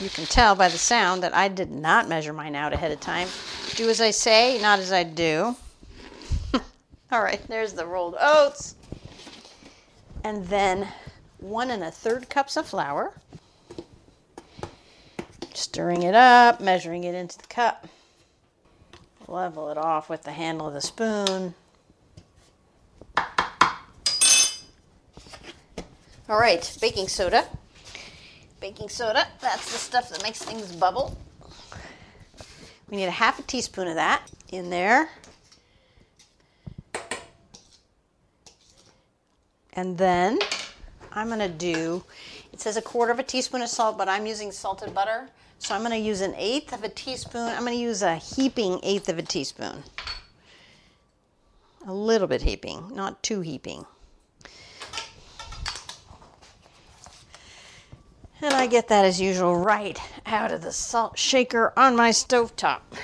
You 0.00 0.08
can 0.08 0.24
tell 0.24 0.54
by 0.54 0.68
the 0.68 0.78
sound 0.78 1.20
that 1.24 1.34
I 1.34 1.48
did 1.48 1.68
not 1.68 2.08
measure 2.08 2.32
mine 2.32 2.54
out 2.54 2.72
ahead 2.72 2.92
of 2.92 3.00
time. 3.00 3.26
Do 3.74 3.90
as 3.90 4.00
I 4.00 4.12
say, 4.12 4.60
not 4.62 4.78
as 4.78 4.92
I 4.92 5.02
do. 5.02 5.56
All 7.10 7.20
right, 7.20 7.40
there's 7.48 7.72
the 7.72 7.84
rolled 7.84 8.14
oats. 8.20 8.76
And 10.22 10.46
then 10.46 10.86
one 11.40 11.72
and 11.72 11.82
a 11.82 11.90
third 11.90 12.30
cups 12.30 12.56
of 12.56 12.68
flour. 12.68 13.12
Stirring 15.54 16.04
it 16.04 16.14
up, 16.14 16.60
measuring 16.60 17.02
it 17.02 17.16
into 17.16 17.36
the 17.36 17.48
cup. 17.48 17.88
Level 19.26 19.70
it 19.70 19.76
off 19.76 20.08
with 20.08 20.22
the 20.22 20.32
handle 20.32 20.68
of 20.68 20.74
the 20.74 20.80
spoon. 20.80 21.56
All 26.32 26.40
right, 26.40 26.78
baking 26.80 27.08
soda. 27.08 27.44
Baking 28.58 28.88
soda, 28.88 29.28
that's 29.42 29.70
the 29.70 29.76
stuff 29.76 30.08
that 30.08 30.22
makes 30.22 30.40
things 30.40 30.74
bubble. 30.74 31.14
We 32.88 32.96
need 32.96 33.04
a 33.04 33.10
half 33.10 33.38
a 33.38 33.42
teaspoon 33.42 33.86
of 33.86 33.96
that 33.96 34.30
in 34.48 34.70
there. 34.70 35.10
And 39.74 39.98
then 39.98 40.38
I'm 41.12 41.26
going 41.26 41.40
to 41.40 41.50
do, 41.50 42.02
it 42.50 42.62
says 42.62 42.78
a 42.78 42.82
quarter 42.82 43.12
of 43.12 43.18
a 43.18 43.24
teaspoon 43.24 43.60
of 43.60 43.68
salt, 43.68 43.98
but 43.98 44.08
I'm 44.08 44.24
using 44.24 44.52
salted 44.52 44.94
butter. 44.94 45.28
So 45.58 45.74
I'm 45.74 45.82
going 45.82 45.92
to 45.92 45.98
use 45.98 46.22
an 46.22 46.34
eighth 46.38 46.72
of 46.72 46.82
a 46.82 46.88
teaspoon. 46.88 47.50
I'm 47.50 47.66
going 47.66 47.76
to 47.76 47.78
use 47.78 48.00
a 48.00 48.16
heaping 48.16 48.80
eighth 48.82 49.10
of 49.10 49.18
a 49.18 49.22
teaspoon. 49.22 49.82
A 51.86 51.92
little 51.92 52.26
bit 52.26 52.40
heaping, 52.40 52.90
not 52.94 53.22
too 53.22 53.42
heaping. 53.42 53.84
And 58.42 58.52
I 58.54 58.66
get 58.66 58.88
that 58.88 59.04
as 59.04 59.20
usual 59.20 59.56
right 59.56 59.96
out 60.26 60.50
of 60.50 60.62
the 60.62 60.72
salt 60.72 61.16
shaker 61.16 61.72
on 61.76 61.94
my 61.94 62.10
stove 62.10 62.56
top. 62.56 62.96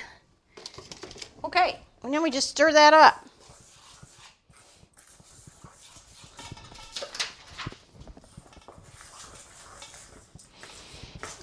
Okay, 1.44 1.78
and 2.02 2.12
then 2.12 2.24
we 2.24 2.30
just 2.32 2.50
stir 2.50 2.72
that 2.72 2.92
up. 2.92 3.24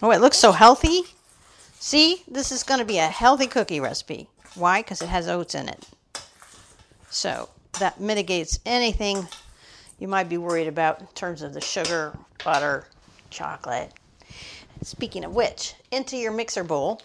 Oh, 0.01 0.11
it 0.11 0.19
looks 0.19 0.37
so 0.37 0.51
healthy. 0.51 1.03
See, 1.79 2.21
this 2.27 2.51
is 2.51 2.63
going 2.63 2.79
to 2.81 2.85
be 2.85 2.97
a 2.97 3.07
healthy 3.07 3.47
cookie 3.47 3.79
recipe. 3.79 4.27
Why? 4.55 4.81
Because 4.81 5.01
it 5.01 5.07
has 5.07 5.29
oats 5.29 5.55
in 5.55 5.69
it. 5.69 5.87
So 7.09 7.47
that 7.79 8.01
mitigates 8.01 8.59
anything 8.65 9.25
you 9.99 10.09
might 10.09 10.27
be 10.27 10.37
worried 10.37 10.67
about 10.67 10.99
in 10.99 11.07
terms 11.07 11.41
of 11.41 11.53
the 11.53 11.61
sugar, 11.61 12.17
butter, 12.43 12.87
chocolate. 13.35 13.91
Speaking 14.81 15.25
of 15.25 15.35
which, 15.35 15.75
into 15.91 16.17
your 16.17 16.31
mixer 16.31 16.63
bowl 16.63 17.01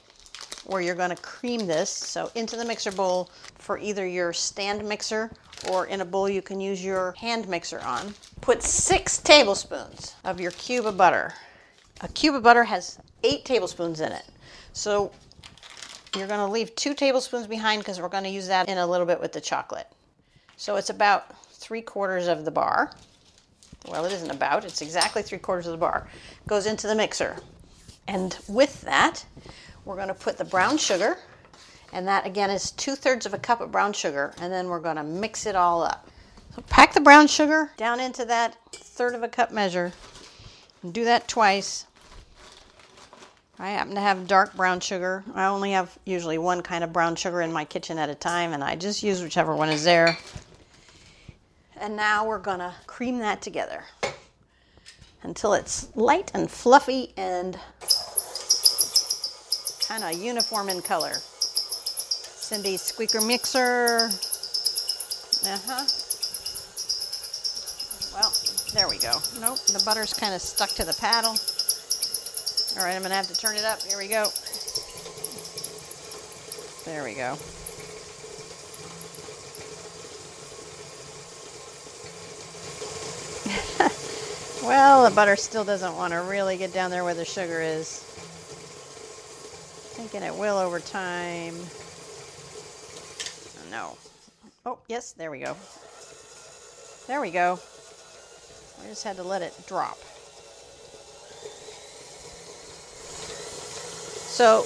where 0.67 0.81
you're 0.81 0.95
going 0.95 1.11
to 1.11 1.23
cream 1.23 1.67
this. 1.67 1.91
So 1.91 2.31
into 2.35 2.57
the 2.57 2.65
mixer 2.65 2.93
bowl 2.93 3.31
for 3.57 3.79
either 3.79 4.07
your 4.07 4.33
stand 4.33 4.89
mixer 4.89 5.31
or 5.69 5.87
in 5.87 6.01
a 6.01 6.05
bowl 6.05 6.29
you 6.29 6.43
can 6.43 6.61
use 6.61 6.85
your 6.85 7.13
hand 7.19 7.49
mixer 7.49 7.81
on. 7.81 8.15
Put 8.41 8.63
six 8.63 9.19
tablespoons 9.19 10.15
of 10.25 10.41
your 10.41 10.53
cube 10.53 10.87
of 10.87 10.97
butter. 10.97 11.35
A 12.03 12.09
cube 12.09 12.35
of 12.35 12.43
butter 12.43 12.65
has 12.65 12.99
eight 13.25 13.45
tablespoons 13.45 14.01
in 14.01 14.13
it. 14.13 14.25
So 14.73 15.13
you're 16.17 16.29
going 16.29 16.41
to 16.41 16.47
leave 16.47 16.75
two 16.77 16.95
tablespoons 16.95 17.47
behind 17.47 17.83
because 17.83 18.01
we're 18.01 18.09
going 18.09 18.25
to 18.25 18.31
use 18.31 18.47
that 18.47 18.69
in 18.69 18.79
a 18.79 18.87
little 18.87 19.07
bit 19.07 19.21
with 19.21 19.33
the 19.33 19.41
chocolate. 19.41 19.89
So 20.57 20.77
it's 20.77 20.91
about 20.91 21.35
three 21.53 21.83
quarters 21.83 22.27
of 22.27 22.45
the 22.45 22.51
bar. 22.51 22.93
Well, 23.89 24.05
it 24.05 24.13
isn't 24.13 24.31
about, 24.31 24.65
it's 24.65 24.83
exactly 24.83 25.23
three 25.23 25.39
quarters 25.39 25.67
of 25.67 25.73
the 25.73 25.79
bar. 25.79 26.09
Goes 26.47 26.67
into 26.67 26.87
the 26.87 26.95
mixer. 26.95 27.37
And 28.07 28.37
with 28.49 28.81
that, 28.83 29.25
we're 29.85 29.97
going 29.97 30.09
to 30.09 30.15
put 30.15 30.37
the 30.37 30.45
brown 30.45 30.77
sugar, 30.77 31.19
and 31.93 32.07
that 32.07 32.27
again 32.27 32.51
is 32.51 32.73
two 32.73 32.95
thirds 32.95 33.27
of 33.27 33.35
a 33.35 33.39
cup 33.39 33.61
of 33.61 33.73
brown 33.73 33.93
sugar, 33.93 34.35
and 34.41 34.53
then 34.53 34.69
we're 34.69 34.81
going 34.81 34.97
to 34.97 35.03
mix 35.03 35.47
it 35.47 35.57
all 35.57 35.83
up. 35.83 36.09
So 36.55 36.63
pack 36.63 36.93
the 36.93 37.01
brown 37.01 37.27
sugar 37.27 37.71
down 37.77 38.01
into 38.01 38.25
that 38.27 38.57
third 38.73 39.15
of 39.15 39.23
a 39.23 39.29
cup 39.29 39.53
measure. 39.53 39.93
And 40.83 40.93
do 40.93 41.05
that 41.05 41.29
twice. 41.29 41.87
I 43.59 43.71
happen 43.71 43.95
to 43.95 44.01
have 44.01 44.27
dark 44.27 44.57
brown 44.57 44.81
sugar. 44.81 45.23
I 45.35 45.47
only 45.47 45.73
have 45.73 45.99
usually 46.05 46.39
one 46.39 46.63
kind 46.63 46.83
of 46.83 46.93
brown 46.93 47.15
sugar 47.15 47.43
in 47.43 47.53
my 47.53 47.65
kitchen 47.65 47.99
at 47.99 48.09
a 48.09 48.15
time, 48.15 48.53
and 48.53 48.65
I 48.65 48.75
just 48.75 49.03
use 49.03 49.23
whichever 49.23 49.55
one 49.55 49.69
is 49.69 49.85
there. 49.85 50.19
And 51.81 51.97
now 51.97 52.27
we're 52.27 52.39
to 52.59 52.75
cream 52.87 53.21
that 53.21 53.41
together 53.41 53.85
until 55.23 55.55
it's 55.55 55.89
light 55.97 56.31
and 56.35 56.51
fluffy 56.51 57.15
and 57.17 57.59
kind 59.89 60.05
of 60.05 60.23
uniform 60.23 60.69
in 60.69 60.83
color. 60.83 61.15
Cindy's 61.15 62.83
squeaker 62.83 63.23
mixer. 63.23 64.11
Uh 65.43 65.59
huh. 65.67 65.87
Well, 68.13 68.33
there 68.75 68.89
we 68.89 68.99
go. 68.99 69.19
Nope, 69.41 69.59
the 69.67 69.83
butter's 69.85 70.13
kind 70.13 70.35
of 70.35 70.43
stuck 70.43 70.71
to 70.71 70.85
the 70.85 70.95
paddle. 71.01 71.35
All 72.79 72.85
right, 72.85 72.95
I'm 72.95 73.01
to 73.11 73.17
have 73.17 73.29
to 73.29 73.35
turn 73.35 73.57
it 73.57 73.65
up. 73.65 73.81
Here 73.83 73.97
we 73.97 74.07
go. 74.07 74.27
There 76.85 77.05
we 77.05 77.15
go. 77.15 77.39
Well, 84.63 85.09
the 85.09 85.15
butter 85.15 85.37
still 85.37 85.65
doesn't 85.65 85.97
want 85.97 86.13
to 86.13 86.21
really 86.21 86.57
get 86.57 86.73
down 86.73 86.91
there 86.91 87.05
where 87.05 87.15
the 87.15 87.25
sugar 87.25 87.61
is. 87.61 88.01
Thinking 89.95 90.23
it 90.23 90.35
will 90.35 90.59
over 90.59 90.81
time. 90.81 91.55
Oh, 93.59 93.71
no. 93.71 93.97
Oh, 94.67 94.79
yes, 94.89 95.13
there 95.13 95.31
we 95.31 95.39
go. 95.41 95.57
There 97.07 97.21
we 97.21 97.31
go. 97.31 97.59
I 98.83 98.87
just 98.89 99.05
had 99.05 99.17
to 99.17 99.23
let 99.23 99.43
it 99.43 99.55
drop. 99.67 99.99
So 104.41 104.65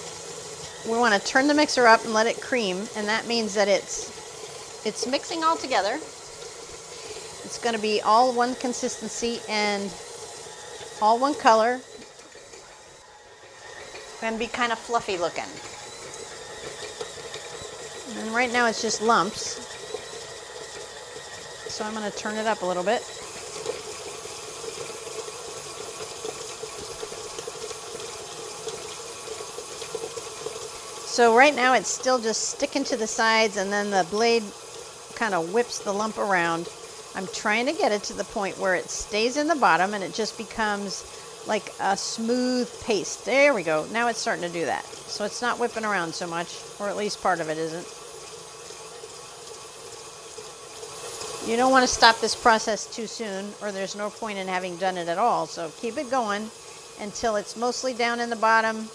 we 0.86 0.98
want 0.98 1.20
to 1.20 1.26
turn 1.26 1.48
the 1.48 1.54
mixer 1.54 1.86
up 1.86 2.04
and 2.04 2.12
let 2.12 2.26
it 2.26 2.40
cream, 2.40 2.76
and 2.96 3.08
that 3.08 3.26
means 3.26 3.54
that 3.54 3.66
it's 3.68 4.86
it's 4.86 5.06
mixing 5.06 5.42
all 5.42 5.56
together. 5.56 5.98
It's 7.54 7.62
going 7.62 7.76
to 7.76 7.80
be 7.80 8.00
all 8.00 8.32
one 8.32 8.56
consistency 8.56 9.38
and 9.48 9.88
all 11.00 11.20
one 11.20 11.34
color. 11.34 11.78
To 14.20 14.36
be 14.36 14.48
kind 14.48 14.72
of 14.72 14.78
fluffy 14.78 15.16
looking. 15.16 15.44
And 18.18 18.34
right 18.34 18.52
now 18.52 18.66
it's 18.66 18.82
just 18.82 19.02
lumps. 19.02 19.60
So 21.70 21.84
I'm 21.84 21.94
going 21.94 22.10
to 22.10 22.18
turn 22.18 22.34
it 22.34 22.48
up 22.48 22.62
a 22.62 22.66
little 22.66 22.82
bit. 22.82 23.02
So 31.06 31.36
right 31.36 31.54
now 31.54 31.74
it's 31.74 31.88
still 31.88 32.18
just 32.18 32.48
sticking 32.48 32.82
to 32.82 32.96
the 32.96 33.06
sides 33.06 33.56
and 33.56 33.72
then 33.72 33.90
the 33.92 34.04
blade 34.10 34.42
kind 35.14 35.34
of 35.34 35.54
whips 35.54 35.78
the 35.78 35.92
lump 35.92 36.18
around. 36.18 36.68
I'm 37.14 37.26
trying 37.28 37.66
to 37.66 37.72
get 37.72 37.92
it 37.92 38.02
to 38.04 38.12
the 38.12 38.24
point 38.24 38.58
where 38.58 38.74
it 38.74 38.90
stays 38.90 39.36
in 39.36 39.46
the 39.46 39.54
bottom 39.54 39.94
and 39.94 40.02
it 40.02 40.14
just 40.14 40.36
becomes 40.36 41.04
like 41.46 41.72
a 41.80 41.96
smooth 41.96 42.68
paste. 42.82 43.24
There 43.24 43.54
we 43.54 43.62
go. 43.62 43.86
Now 43.92 44.08
it's 44.08 44.18
starting 44.18 44.42
to 44.44 44.52
do 44.52 44.64
that. 44.64 44.84
So 44.84 45.24
it's 45.24 45.42
not 45.42 45.58
whipping 45.58 45.84
around 45.84 46.14
so 46.14 46.26
much, 46.26 46.60
or 46.80 46.88
at 46.88 46.96
least 46.96 47.22
part 47.22 47.40
of 47.40 47.48
it 47.48 47.58
isn't. 47.58 47.86
You 51.48 51.56
don't 51.58 51.70
want 51.70 51.86
to 51.86 51.94
stop 51.94 52.20
this 52.20 52.34
process 52.34 52.86
too 52.86 53.06
soon, 53.06 53.52
or 53.60 53.70
there's 53.70 53.94
no 53.94 54.08
point 54.08 54.38
in 54.38 54.48
having 54.48 54.76
done 54.76 54.96
it 54.96 55.08
at 55.08 55.18
all. 55.18 55.46
So 55.46 55.70
keep 55.80 55.98
it 55.98 56.10
going 56.10 56.50
until 57.00 57.36
it's 57.36 57.56
mostly 57.56 57.92
down 57.92 58.18
in 58.18 58.30
the 58.30 58.36
bottom 58.36 58.88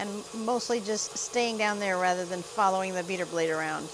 and 0.00 0.10
mostly 0.44 0.80
just 0.80 1.16
staying 1.16 1.58
down 1.58 1.78
there 1.78 1.96
rather 1.96 2.24
than 2.24 2.42
following 2.42 2.92
the 2.94 3.04
beater 3.04 3.26
blade 3.26 3.50
around. 3.50 3.88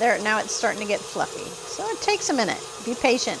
There, 0.00 0.18
now 0.22 0.38
it's 0.38 0.54
starting 0.54 0.80
to 0.80 0.88
get 0.88 0.98
fluffy. 0.98 1.44
So 1.44 1.86
it 1.90 2.00
takes 2.00 2.30
a 2.30 2.32
minute. 2.32 2.58
Be 2.86 2.94
patient. 2.94 3.38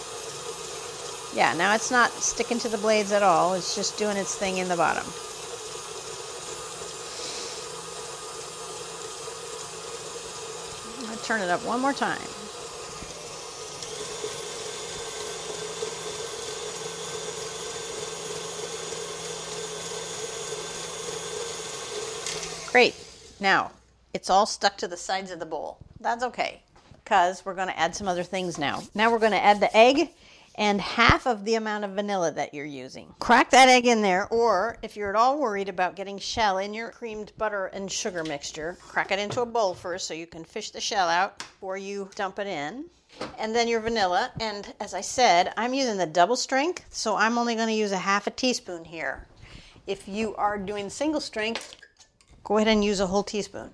Yeah, 1.34 1.54
now 1.54 1.74
it's 1.74 1.90
not 1.90 2.10
sticking 2.10 2.58
to 2.58 2.68
the 2.68 2.76
blades 2.76 3.12
at 3.12 3.22
all. 3.22 3.54
It's 3.54 3.74
just 3.74 3.96
doing 3.96 4.18
its 4.18 4.34
thing 4.34 4.58
in 4.58 4.68
the 4.68 4.76
bottom. 4.76 5.06
I'll 11.08 11.24
turn 11.24 11.40
it 11.40 11.48
up 11.48 11.64
one 11.64 11.80
more 11.80 11.94
time. 11.94 12.20
Great. 22.70 22.94
Now, 23.40 23.70
it's 24.12 24.28
all 24.28 24.44
stuck 24.44 24.76
to 24.76 24.86
the 24.86 24.98
sides 24.98 25.30
of 25.30 25.38
the 25.38 25.46
bowl. 25.46 25.78
That's 26.00 26.24
okay, 26.24 26.62
because 27.04 27.44
we're 27.44 27.54
going 27.54 27.68
to 27.68 27.78
add 27.78 27.94
some 27.94 28.08
other 28.08 28.22
things 28.22 28.56
now. 28.58 28.82
Now 28.94 29.12
we're 29.12 29.18
going 29.18 29.32
to 29.32 29.44
add 29.44 29.60
the 29.60 29.76
egg 29.76 30.10
and 30.56 30.80
half 30.80 31.26
of 31.26 31.44
the 31.44 31.54
amount 31.54 31.84
of 31.84 31.90
vanilla 31.92 32.32
that 32.32 32.54
you're 32.54 32.64
using. 32.64 33.14
Crack 33.18 33.50
that 33.50 33.68
egg 33.68 33.86
in 33.86 34.00
there, 34.00 34.26
or 34.28 34.78
if 34.82 34.96
you're 34.96 35.10
at 35.10 35.16
all 35.16 35.38
worried 35.38 35.68
about 35.68 35.96
getting 35.96 36.18
shell 36.18 36.58
in 36.58 36.72
your 36.72 36.90
creamed 36.90 37.32
butter 37.36 37.66
and 37.66 37.92
sugar 37.92 38.24
mixture, 38.24 38.76
crack 38.80 39.12
it 39.12 39.18
into 39.18 39.42
a 39.42 39.46
bowl 39.46 39.74
first 39.74 40.06
so 40.06 40.14
you 40.14 40.26
can 40.26 40.42
fish 40.42 40.70
the 40.70 40.80
shell 40.80 41.08
out 41.08 41.38
before 41.38 41.76
you 41.76 42.08
dump 42.14 42.38
it 42.38 42.46
in. 42.46 42.86
And 43.38 43.54
then 43.54 43.68
your 43.68 43.80
vanilla, 43.80 44.30
and 44.40 44.72
as 44.80 44.94
I 44.94 45.02
said, 45.02 45.52
I'm 45.56 45.74
using 45.74 45.98
the 45.98 46.06
double 46.06 46.36
strength, 46.36 46.84
so 46.90 47.16
I'm 47.16 47.36
only 47.36 47.54
going 47.54 47.68
to 47.68 47.74
use 47.74 47.92
a 47.92 47.98
half 47.98 48.26
a 48.26 48.30
teaspoon 48.30 48.84
here. 48.84 49.26
If 49.86 50.08
you 50.08 50.34
are 50.36 50.56
doing 50.56 50.88
single 50.88 51.20
strength, 51.20 51.76
go 52.44 52.56
ahead 52.56 52.68
and 52.68 52.84
use 52.84 53.00
a 53.00 53.06
whole 53.06 53.24
teaspoon. 53.24 53.70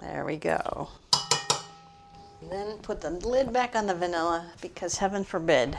There 0.00 0.24
we 0.24 0.36
go. 0.36 0.88
Then 2.48 2.78
put 2.78 3.00
the 3.00 3.10
lid 3.10 3.52
back 3.52 3.74
on 3.74 3.86
the 3.86 3.94
vanilla 3.94 4.52
because 4.60 4.96
heaven 4.98 5.24
forbid 5.24 5.76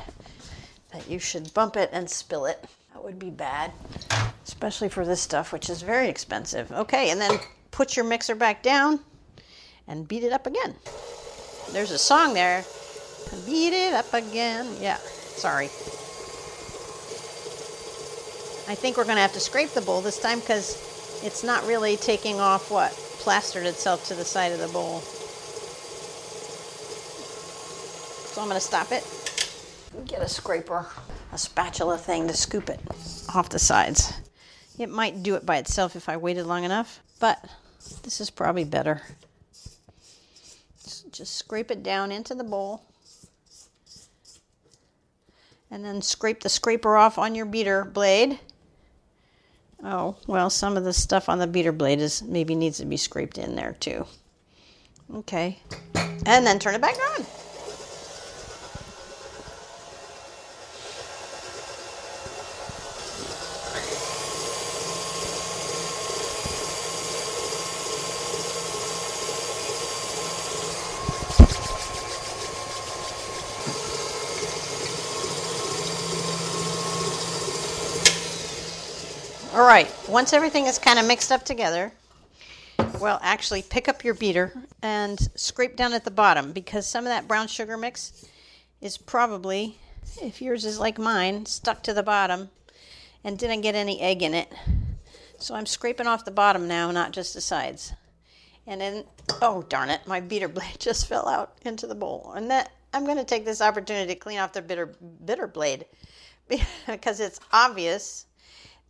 that 0.92 1.10
you 1.10 1.20
should 1.20 1.54
bump 1.54 1.78
it 1.78 1.90
and 1.94 2.10
spill 2.10 2.46
it. 2.46 2.66
That 2.94 3.04
would 3.04 3.18
be 3.18 3.30
bad, 3.30 3.72
especially 4.46 4.90
for 4.90 5.06
this 5.06 5.22
stuff, 5.22 5.54
which 5.54 5.70
is 5.70 5.82
very 5.82 6.10
expensive. 6.10 6.72
Okay, 6.72 7.12
and 7.12 7.22
then 7.22 7.40
put 7.72 7.96
your 7.96 8.06
mixer 8.06 8.36
back 8.36 8.62
down 8.62 9.00
and 9.88 10.08
beat 10.08 10.24
it 10.24 10.34
up 10.34 10.48
again. 10.48 10.76
There's 11.72 11.92
a 11.92 11.98
song 11.98 12.34
there. 12.34 12.66
Beat 13.46 13.74
it 13.74 13.94
up 13.94 14.14
again. 14.14 14.68
Yeah, 14.82 14.98
sorry. 14.98 15.66
I 18.68 18.76
think 18.76 18.98
we're 18.98 19.06
going 19.06 19.16
to 19.16 19.22
have 19.22 19.34
to 19.34 19.40
scrape 19.40 19.70
the 19.70 19.82
bowl 19.82 20.02
this 20.02 20.20
time 20.20 20.40
because 20.40 21.22
it's 21.24 21.44
not 21.44 21.66
really 21.66 21.96
taking 21.98 22.40
off 22.40 22.70
what 22.70 22.92
plastered 23.20 23.66
itself 23.66 24.08
to 24.08 24.16
the 24.16 24.26
side 24.26 24.52
of 24.52 24.60
the 24.60 24.68
bowl. 24.70 25.02
So 28.32 28.42
I'm 28.42 28.48
going 28.48 28.60
to 28.60 28.66
stop 28.66 28.92
it. 28.92 29.04
Get 30.08 30.22
a 30.22 30.30
scraper, 30.30 30.86
a 31.32 31.38
spatula 31.38 31.98
thing 31.98 32.28
to 32.28 32.34
scoop 32.34 32.70
it 32.70 32.80
off 33.34 33.50
the 33.50 33.60
sides. 33.60 34.14
It 34.78 34.90
might 34.90 35.24
do 35.24 35.36
it 35.36 35.46
by 35.46 35.58
itself 35.58 35.96
if 35.96 36.08
I 36.08 36.18
waited 36.18 36.46
long 36.46 36.64
enough, 36.64 37.02
but 37.20 37.44
this 38.04 38.22
is 38.22 38.30
probably 38.30 38.64
better. 38.64 39.02
Just 41.12 41.36
scrape 41.36 41.72
it 41.72 41.84
down 41.84 42.12
into 42.12 42.34
the 42.36 42.44
bowl. 42.44 42.84
And 45.72 45.84
then 45.84 46.02
scrape 46.02 46.42
the 46.42 46.50
scraper 46.50 46.96
off 46.96 47.18
on 47.18 47.36
your 47.36 47.46
beater 47.46 47.84
blade. 47.84 48.40
Oh, 49.84 50.18
well, 50.28 50.50
some 50.50 50.76
of 50.76 50.84
the 50.84 50.94
stuff 50.94 51.30
on 51.30 51.40
the 51.40 51.48
beater 51.48 51.72
blade 51.72 52.00
is 52.00 52.22
maybe 52.22 52.54
needs 52.56 52.78
to 52.80 52.86
be 52.86 52.98
scraped 52.98 53.38
in 53.38 53.56
there 53.56 53.78
too. 53.80 54.06
Okay. 55.16 55.60
And 56.26 56.46
then 56.46 56.60
turn 56.60 56.76
it 56.76 56.82
back 56.82 56.96
on. 57.18 57.26
All 79.60 79.66
right, 79.66 79.94
once 80.08 80.32
everything 80.32 80.68
is 80.68 80.80
kind 80.80 80.98
of 80.98 81.06
mixed 81.06 81.34
up 81.34 81.44
together, 81.44 81.92
well, 83.02 83.20
actually, 83.22 83.62
pick 83.62 83.90
up 83.90 84.06
your 84.06 84.14
beater 84.14 84.54
and 84.82 85.20
scrape 85.36 85.76
down 85.76 85.92
at 85.92 86.06
the 86.06 86.12
bottom 86.12 86.54
because 86.54 86.88
some 86.88 87.04
of 87.04 87.10
that 87.10 87.28
brown 87.28 87.50
sugar 87.50 87.76
mix 87.76 88.26
is 88.80 88.98
probably, 88.98 89.78
if 90.22 90.42
yours 90.42 90.64
is 90.64 90.80
like 90.80 90.98
mine, 90.98 91.46
stuck 91.46 91.84
to 91.84 91.94
the 91.94 92.02
bottom 92.02 92.52
and 93.26 93.38
didn't 93.38 93.60
get 93.60 93.76
any 93.76 94.00
egg 94.00 94.24
in 94.24 94.34
it. 94.34 94.50
So 95.40 95.56
I'm 95.56 95.66
scraping 95.66 96.08
off 96.08 96.24
the 96.24 96.32
bottom 96.32 96.66
now, 96.66 96.90
not 96.92 97.12
just 97.12 97.34
the 97.34 97.42
sides. 97.42 97.92
And 98.66 98.80
then, 98.80 99.04
oh 99.42 99.64
darn 99.64 99.90
it, 99.90 100.08
my 100.08 100.22
beater 100.22 100.48
blade 100.48 100.80
just 100.80 101.06
fell 101.06 101.28
out 101.28 101.58
into 101.64 101.86
the 101.86 101.96
bowl. 101.96 102.32
And 102.34 102.50
that 102.50 102.72
I'm 102.94 103.04
going 103.04 103.18
to 103.18 103.26
take 103.26 103.44
this 103.44 103.60
opportunity 103.60 104.14
to 104.14 104.20
clean 104.20 104.40
off 104.40 104.54
the 104.54 104.62
bitter 104.62 104.96
bitter 105.26 105.48
blade 105.48 105.86
because 106.88 107.20
it's 107.20 107.42
obvious 107.52 108.26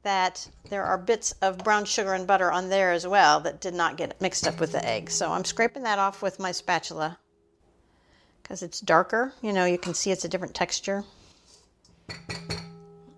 that 0.04 0.48
there 0.70 0.84
are 0.84 0.98
bits 0.98 1.34
of 1.42 1.58
brown 1.60 1.86
sugar 1.86 2.14
and 2.14 2.26
butter 2.26 2.52
on 2.52 2.70
there 2.70 2.92
as 2.92 3.06
well 3.06 3.40
that 3.42 3.60
did 3.60 3.74
not 3.74 3.98
get 3.98 4.20
mixed 4.22 4.48
up 4.48 4.60
with 4.60 4.72
the 4.72 4.86
egg. 4.86 5.10
So 5.10 5.32
I'm 5.32 5.44
scraping 5.44 5.84
that 5.84 6.00
off 6.00 6.22
with 6.22 6.40
my 6.40 6.52
spatula 6.52 7.18
because 8.42 8.64
it's 8.64 8.80
darker. 8.80 9.34
You 9.42 9.54
know, 9.54 9.66
you 9.66 9.78
can 9.78 9.94
see 9.94 10.12
it's 10.12 10.26
a 10.26 10.30
different 10.30 10.56
texture. 10.56 11.04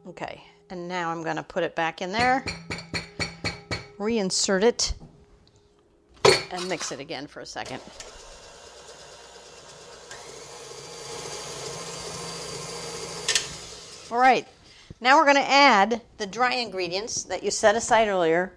Okay, 0.08 0.44
and 0.70 0.88
now 0.88 1.10
I'm 1.10 1.24
going 1.24 1.38
to 1.38 1.44
put 1.44 1.63
it 1.63 1.76
back 1.76 2.02
in 2.02 2.12
there, 2.12 2.44
reinsert 3.98 4.63
it, 4.63 4.94
and 6.52 6.67
mix 6.67 6.91
it 6.91 7.00
again 7.00 7.28
for 7.28 7.39
a 7.39 7.46
second. 7.46 7.80
All 14.12 14.17
right, 14.17 14.46
now 15.02 15.18
we're 15.18 15.26
going 15.26 15.36
to 15.36 15.52
add 15.52 16.00
the 16.20 16.28
dry 16.28 16.54
ingredients 16.54 17.24
that 17.24 17.42
you 17.44 17.50
set 17.50 17.76
aside 17.76 18.08
earlier, 18.08 18.54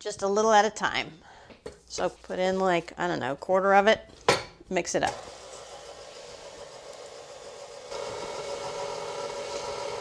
just 0.00 0.22
a 0.22 0.26
little 0.26 0.50
at 0.50 0.64
a 0.64 0.70
time. 0.70 1.08
So 1.86 2.08
put 2.08 2.38
in 2.38 2.58
like, 2.58 2.94
I 2.96 3.06
don't 3.06 3.20
know, 3.20 3.32
a 3.32 3.36
quarter 3.36 3.74
of 3.74 3.86
it, 3.86 4.00
mix 4.70 4.94
it 4.94 5.02
up. 5.02 5.14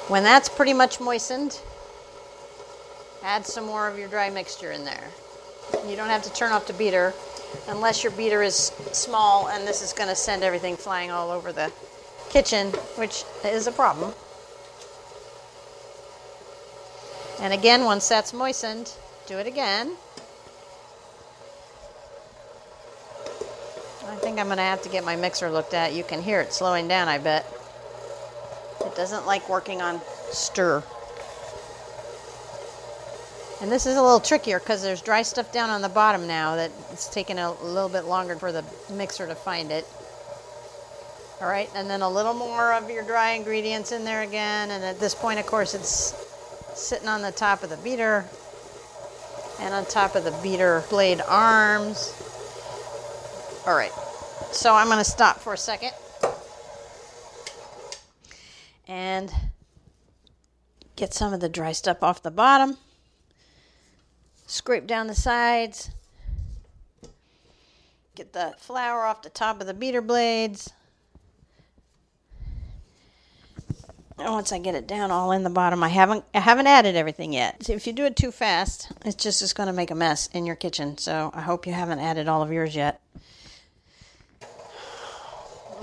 When 0.09 0.23
that's 0.23 0.47
pretty 0.47 0.73
much 0.73 1.01
moistened, 1.01 1.59
add 3.21 3.45
some 3.45 3.65
more 3.65 3.87
of 3.87 3.99
your 3.99 4.07
dry 4.07 4.29
mixture 4.29 4.71
in 4.71 4.85
there. 4.85 5.09
You 5.87 5.95
don't 5.95 6.09
have 6.09 6.23
to 6.23 6.33
turn 6.33 6.53
off 6.53 6.67
the 6.67 6.73
beater 6.73 7.13
unless 7.67 8.03
your 8.03 8.11
beater 8.13 8.43
is 8.43 8.71
small 8.93 9.49
and 9.49 9.67
this 9.67 9.81
is 9.81 9.93
going 9.93 10.09
to 10.09 10.15
send 10.15 10.43
everything 10.43 10.77
flying 10.77 11.11
all 11.11 11.31
over 11.31 11.51
the 11.51 11.71
kitchen, 12.29 12.69
which 12.97 13.23
is 13.43 13.67
a 13.67 13.71
problem. 13.71 14.13
And 17.41 17.53
again, 17.53 17.83
once 17.85 18.07
that's 18.07 18.33
moistened, 18.33 18.91
do 19.27 19.37
it 19.37 19.47
again. 19.47 19.95
I 24.07 24.15
think 24.17 24.39
I'm 24.39 24.45
going 24.45 24.57
to 24.57 24.63
have 24.63 24.81
to 24.83 24.89
get 24.89 25.03
my 25.03 25.15
mixer 25.15 25.51
looked 25.51 25.73
at. 25.73 25.93
You 25.93 26.03
can 26.03 26.21
hear 26.21 26.41
it 26.41 26.53
slowing 26.53 26.87
down, 26.87 27.07
I 27.07 27.17
bet. 27.17 27.45
It 28.81 28.95
doesn't 28.95 29.25
like 29.25 29.49
working 29.49 29.81
on 29.81 30.01
stir. 30.31 30.83
And 33.61 33.71
this 33.71 33.85
is 33.85 33.95
a 33.95 34.01
little 34.01 34.19
trickier 34.19 34.59
because 34.59 34.83
there's 34.83 35.01
dry 35.01 35.21
stuff 35.21 35.51
down 35.51 35.69
on 35.69 35.81
the 35.81 35.89
bottom 35.89 36.27
now 36.27 36.55
that 36.55 36.71
it's 36.91 37.07
taking 37.07 37.39
a 37.39 37.51
little 37.63 37.89
bit 37.89 38.05
longer 38.05 38.35
for 38.35 38.51
the 38.51 38.63
mixer 38.91 39.27
to 39.27 39.35
find 39.35 39.71
it. 39.71 39.87
All 41.41 41.47
right, 41.47 41.69
and 41.75 41.89
then 41.89 42.01
a 42.01 42.09
little 42.09 42.33
more 42.33 42.73
of 42.73 42.89
your 42.89 43.03
dry 43.03 43.31
ingredients 43.31 43.91
in 43.91 44.05
there 44.05 44.21
again. 44.21 44.71
And 44.71 44.83
at 44.83 44.99
this 44.99 45.15
point, 45.15 45.39
of 45.39 45.45
course, 45.45 45.73
it's 45.73 46.13
sitting 46.75 47.07
on 47.07 47.21
the 47.21 47.31
top 47.31 47.63
of 47.63 47.69
the 47.69 47.77
beater 47.77 48.25
and 49.59 49.73
on 49.73 49.85
top 49.85 50.15
of 50.15 50.23
the 50.23 50.37
beater 50.43 50.83
blade 50.89 51.21
arms. 51.27 52.13
All 53.65 53.75
right, 53.75 53.91
so 54.51 54.75
I'm 54.75 54.87
going 54.87 54.99
to 54.99 55.03
stop 55.03 55.39
for 55.39 55.53
a 55.53 55.57
second 55.57 55.91
and 58.87 59.31
get 60.95 61.13
some 61.13 61.33
of 61.33 61.39
the 61.39 61.49
dry 61.49 61.71
stuff 61.71 62.03
off 62.03 62.21
the 62.21 62.31
bottom. 62.31 62.77
Scrape 64.45 64.85
down 64.85 65.07
the 65.07 65.15
sides. 65.15 65.89
Get 68.13 68.33
the 68.33 68.53
flour 68.59 69.05
off 69.05 69.23
the 69.23 69.29
top 69.29 69.59
of 69.59 69.67
the 69.67 69.73
beater 69.73 70.01
blades. 70.01 70.71
Once 74.17 74.51
I 74.51 74.59
get 74.59 74.75
it 74.75 74.87
down 74.87 75.11
all 75.11 75.31
in 75.31 75.43
the 75.43 75.49
bottom, 75.49 75.83
I 75.83 75.89
haven't 75.89 76.23
I 76.33 76.39
haven't 76.39 76.67
added 76.67 76.95
everything 76.95 77.33
yet. 77.33 77.63
So 77.63 77.73
if 77.73 77.85
you 77.85 77.93
do 77.93 78.05
it 78.05 78.15
too 78.15 78.31
fast, 78.31 78.91
it's 79.03 79.21
just 79.21 79.41
it's 79.41 79.53
going 79.53 79.67
to 79.67 79.73
make 79.73 79.91
a 79.91 79.95
mess 79.95 80.27
in 80.27 80.45
your 80.45 80.55
kitchen. 80.55 80.97
So 80.97 81.31
I 81.33 81.41
hope 81.41 81.67
you 81.67 81.73
haven't 81.73 81.99
added 81.99 82.27
all 82.27 82.41
of 82.41 82.51
yours 82.51 82.75
yet. 82.75 83.01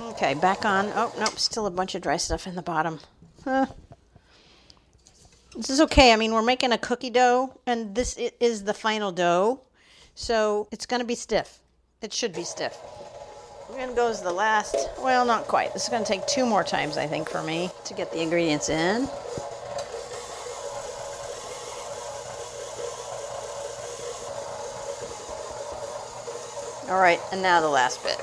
Okay, 0.01 0.35
back 0.35 0.65
on. 0.65 0.91
Oh, 0.95 1.13
nope, 1.19 1.39
still 1.39 1.67
a 1.67 1.71
bunch 1.71 1.95
of 1.95 2.03
dry 2.03 2.17
stuff 2.17 2.47
in 2.47 2.55
the 2.55 2.63
bottom. 2.63 3.01
Huh. 3.45 3.67
This 5.55 5.69
is 5.69 5.81
okay. 5.83 6.13
I 6.13 6.17
mean, 6.17 6.33
we're 6.33 6.43
making 6.43 6.73
a 6.73 6.79
cookie 6.79 7.11
dough, 7.11 7.59
and 7.67 7.95
this 7.95 8.17
is 8.17 8.65
the 8.65 8.73
final 8.73 9.13
dough. 9.13 9.61
So 10.15 10.69
it's 10.71 10.87
going 10.87 11.01
to 11.01 11.07
be 11.07 11.15
stiff. 11.15 11.59
It 12.01 12.13
should 12.13 12.33
be 12.33 12.45
stiff. 12.45 12.77
We're 13.73 13.79
gonna 13.79 13.95
go 13.95 14.13
the 14.13 14.31
last, 14.31 14.77
well, 14.99 15.25
not 15.25 15.49
quite. 15.49 15.73
This 15.73 15.85
is 15.85 15.89
gonna 15.89 16.05
take 16.05 16.27
two 16.27 16.45
more 16.45 16.63
times, 16.63 16.99
I 16.99 17.07
think, 17.07 17.31
for 17.31 17.43
me 17.43 17.71
to 17.87 17.95
get 17.95 18.13
the 18.13 18.21
ingredients 18.21 18.69
in. 18.69 19.09
All 26.91 27.01
right, 27.01 27.19
and 27.33 27.41
now 27.41 27.63
the 27.63 27.69
last 27.69 28.03
bit. 28.05 28.21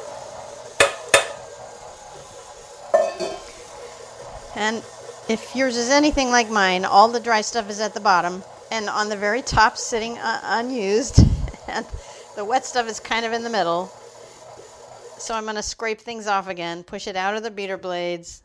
And 4.55 4.83
if 5.27 5.55
yours 5.55 5.77
is 5.77 5.89
anything 5.89 6.29
like 6.29 6.51
mine, 6.51 6.85
all 6.85 7.07
the 7.07 7.19
dry 7.19 7.41
stuff 7.41 7.71
is 7.71 7.79
at 7.79 7.95
the 7.95 7.99
bottom 7.99 8.43
and 8.71 8.87
on 8.87 9.09
the 9.09 9.17
very 9.17 9.41
top 9.41 9.77
sitting 9.77 10.15
uh, 10.19 10.41
unused, 10.43 11.25
and 11.67 11.87
the 12.35 12.45
wet 12.45 12.67
stuff 12.67 12.87
is 12.87 12.99
kind 12.99 13.25
of 13.25 13.33
in 13.33 13.43
the 13.43 13.49
middle. 13.49 13.91
So 15.19 15.35
I'm 15.35 15.43
going 15.43 15.55
to 15.55 15.63
scrape 15.63 16.01
things 16.01 16.27
off 16.27 16.47
again, 16.47 16.83
push 16.83 17.05
it 17.05 17.15
out 17.15 17.35
of 17.35 17.43
the 17.43 17.51
beater 17.51 17.77
blades, 17.77 18.41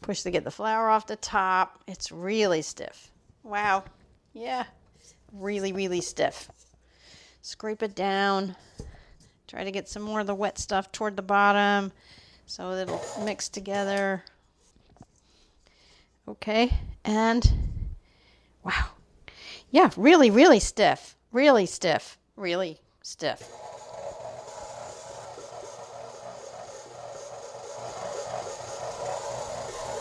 push 0.00 0.22
to 0.22 0.30
get 0.30 0.44
the 0.44 0.50
flour 0.50 0.88
off 0.88 1.06
the 1.06 1.16
top. 1.16 1.80
It's 1.86 2.10
really 2.10 2.62
stiff. 2.62 3.10
Wow. 3.42 3.84
Yeah. 4.32 4.64
Really, 5.32 5.72
really 5.72 6.00
stiff. 6.00 6.50
Scrape 7.42 7.82
it 7.82 7.94
down. 7.94 8.56
Try 9.46 9.64
to 9.64 9.70
get 9.70 9.88
some 9.88 10.02
more 10.02 10.20
of 10.20 10.26
the 10.26 10.34
wet 10.34 10.58
stuff 10.58 10.90
toward 10.90 11.16
the 11.16 11.22
bottom 11.22 11.92
so 12.48 12.72
it'll 12.72 13.02
mix 13.24 13.48
together. 13.48 14.24
Okay, 16.26 16.70
and 17.04 17.50
wow. 18.64 18.86
Yeah, 19.70 19.90
really, 19.96 20.30
really 20.30 20.60
stiff. 20.60 21.14
Really 21.30 21.66
stiff. 21.66 22.18
Really 22.36 22.78
stiff. 23.02 23.50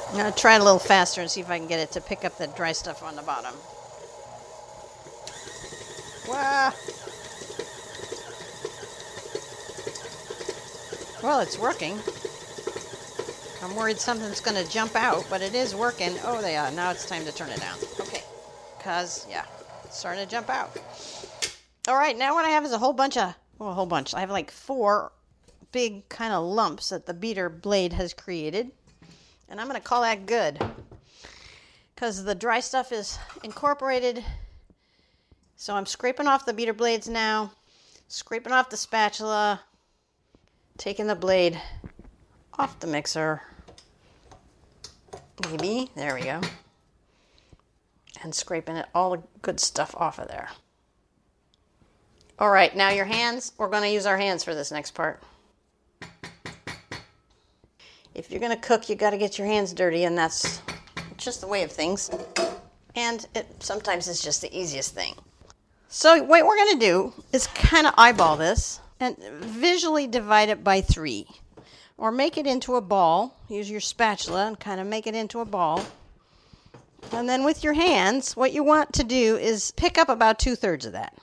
I'm 0.10 0.17
going 0.17 0.32
to 0.32 0.39
try 0.39 0.56
it 0.56 0.62
a 0.62 0.63
little 0.63 0.80
faster 0.80 1.22
and 1.22 1.30
see 1.30 1.41
if 1.41 1.50
I 1.50 1.58
can 1.58 1.67
get 1.67 1.80
it 1.80 1.91
to 1.91 2.02
pick 2.02 2.24
up 2.24 2.38
the 2.38 2.48
dry 2.48 2.72
stuff 2.72 3.04
on 3.04 3.15
the 3.15 3.22
bottom. 3.22 3.54
Wow. 6.28 6.74
Well, 11.22 11.39
it's 11.41 11.58
working. 11.60 12.00
I'm 13.63 13.76
worried 13.76 13.98
something's 13.98 14.39
going 14.39 14.63
to 14.63 14.72
jump 14.72 14.96
out, 14.96 15.26
but 15.30 15.41
it 15.41 15.54
is 15.54 15.76
working. 15.76 16.15
Oh, 16.24 16.41
they 16.41 16.56
are. 16.56 16.72
Now 16.72 16.91
it's 16.91 17.06
time 17.06 17.26
to 17.26 17.32
turn 17.34 17.50
it 17.50 17.60
down. 17.60 17.78
Okay. 18.00 18.24
Because, 18.78 19.26
yeah, 19.30 19.46
it's 19.84 19.98
starting 19.98 20.24
to 20.24 20.30
jump 20.30 20.50
out. 20.50 20.78
All 21.88 21.96
right, 21.96 22.17
now 22.17 22.34
what 22.34 22.46
I 22.46 22.50
have 22.50 22.63
is 22.65 22.72
a 22.72 22.78
whole 22.78 22.93
bunch 22.93 23.17
of, 23.17 23.36
well, 23.60 23.72
a 23.72 23.74
whole 23.74 23.86
bunch. 23.86 24.13
I 24.13 24.22
have 24.22 24.30
like 24.30 24.52
four 24.52 25.12
big 25.72 26.08
kind 26.08 26.34
of 26.34 26.46
lumps 26.46 26.89
that 26.89 27.06
the 27.06 27.13
beater 27.13 27.50
blade 27.50 27.93
has 27.93 28.13
created. 28.13 28.72
And 29.50 29.60
I'm 29.60 29.68
going 29.68 29.80
to 29.80 29.88
call 29.88 30.02
that 30.02 30.26
good. 30.26 30.60
Because 31.96 32.24
the 32.24 32.36
dry 32.36 32.60
stuff 32.60 32.92
is 32.92 33.18
incorporated. 33.44 34.24
So 35.56 35.76
I'm 35.76 35.86
scraping 35.86 36.28
off 36.28 36.46
the 36.46 36.54
beater 36.54 36.74
blades 36.74 37.10
now, 37.10 37.52
scraping 38.08 38.54
off 38.54 38.70
the 38.70 38.78
spatula, 38.78 39.62
taking 40.78 41.08
the 41.08 41.16
blade 41.16 41.60
off 42.60 42.80
the 42.80 42.88
mixer. 42.88 43.42
Maybe. 45.50 45.90
There 45.96 46.16
we 46.16 46.22
go. 46.22 46.42
And 48.22 48.34
scraping 48.34 48.76
it, 48.76 48.88
all 48.94 49.12
the 49.12 49.24
good 49.42 49.60
stuff 49.60 49.96
off 49.96 50.20
of 50.20 50.28
there. 50.28 50.50
All 52.40 52.50
right, 52.50 52.76
now 52.76 52.90
your 52.90 53.06
hands. 53.06 53.54
We're 53.58 53.70
going 53.70 53.84
to 53.84 53.90
use 53.90 54.06
our 54.06 54.18
hands 54.18 54.44
for 54.44 54.54
this 54.54 54.72
next 54.72 54.92
part. 54.92 55.24
If 58.18 58.32
you're 58.32 58.40
going 58.40 58.52
to 58.52 58.58
cook, 58.58 58.90
you 58.90 58.96
got 58.96 59.12
to 59.12 59.18
get 59.18 59.38
your 59.38 59.46
hands 59.46 59.74
dirty, 59.74 60.04
and 60.04 60.18
that's 60.18 60.60
just 61.18 61.40
the 61.40 61.48
way 61.48 61.62
of 61.62 61.72
things. 61.72 62.10
And 62.96 63.28
it 63.36 63.46
sometimes 63.60 64.08
is 64.08 64.20
just 64.20 64.42
the 64.42 64.60
easiest 64.60 64.96
thing. 64.96 65.14
So 65.88 66.24
what 66.24 66.44
we're 66.44 66.56
going 66.56 66.80
to 66.80 66.86
do 66.86 67.14
is 67.32 67.46
kind 67.46 67.86
of 67.86 67.94
eyeball 67.96 68.36
this 68.36 68.80
and 69.00 69.16
visually 69.20 70.08
divide 70.08 70.50
it 70.50 70.64
by 70.64 70.82
three 70.82 71.28
or 71.96 72.12
make 72.12 72.40
it 72.40 72.48
into 72.48 72.76
a 72.76 72.82
ball. 72.82 73.38
Use 73.50 73.70
your 73.70 73.80
spatula 73.80 74.48
and 74.48 74.60
kind 74.60 74.82
of 74.82 74.88
make 74.88 75.06
it 75.06 75.14
into 75.14 75.40
a 75.40 75.46
ball. 75.46 75.86
And 77.12 77.30
then 77.30 77.44
with 77.44 77.64
your 77.64 77.74
hands, 77.74 78.36
what 78.36 78.52
you 78.52 78.64
want 78.64 78.94
to 78.94 79.04
do 79.04 79.38
is 79.38 79.72
pick 79.72 80.00
up 80.00 80.10
about 80.10 80.40
two 80.40 80.56
thirds 80.56 80.88
of 80.88 80.94
that. 80.94 81.16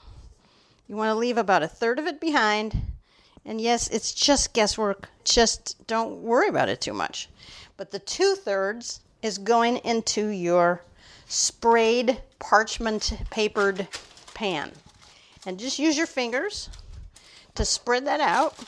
You 0.87 0.95
want 0.95 1.11
to 1.11 1.15
leave 1.17 1.39
about 1.39 1.65
a 1.65 1.69
third 1.69 1.99
of 1.99 2.07
it 2.07 2.21
behind. 2.21 2.81
And 3.45 3.61
yes, 3.61 3.89
it's 3.89 4.13
just 4.13 4.53
guesswork. 4.53 5.09
Just 5.25 5.87
don't 5.87 6.23
worry 6.23 6.49
about 6.49 6.69
it 6.69 6.81
too 6.81 6.95
much. 6.95 7.29
But 7.77 7.91
the 7.91 7.99
two 7.99 8.35
thirds 8.35 9.01
is 9.23 9.39
going 9.39 9.79
into 9.79 10.29
your 10.29 10.83
sprayed 11.27 12.21
parchment 12.39 13.13
papered 13.31 13.89
pan. 14.35 14.73
And 15.47 15.59
just 15.59 15.79
use 15.79 15.97
your 15.97 16.07
fingers 16.07 16.71
to 17.55 17.65
spread 17.65 18.07
that 18.07 18.21
out 18.21 18.59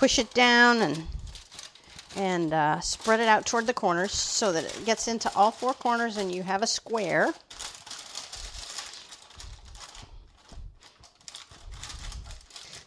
push 0.00 0.18
it 0.18 0.32
down 0.32 0.78
and 0.78 1.06
and 2.16 2.54
uh, 2.54 2.80
spread 2.80 3.20
it 3.20 3.28
out 3.28 3.44
toward 3.44 3.66
the 3.66 3.74
corners 3.74 4.12
so 4.12 4.50
that 4.50 4.64
it 4.64 4.86
gets 4.86 5.06
into 5.06 5.30
all 5.36 5.50
four 5.50 5.74
corners 5.74 6.16
and 6.16 6.32
you 6.32 6.42
have 6.42 6.62
a 6.62 6.66
square. 6.66 7.34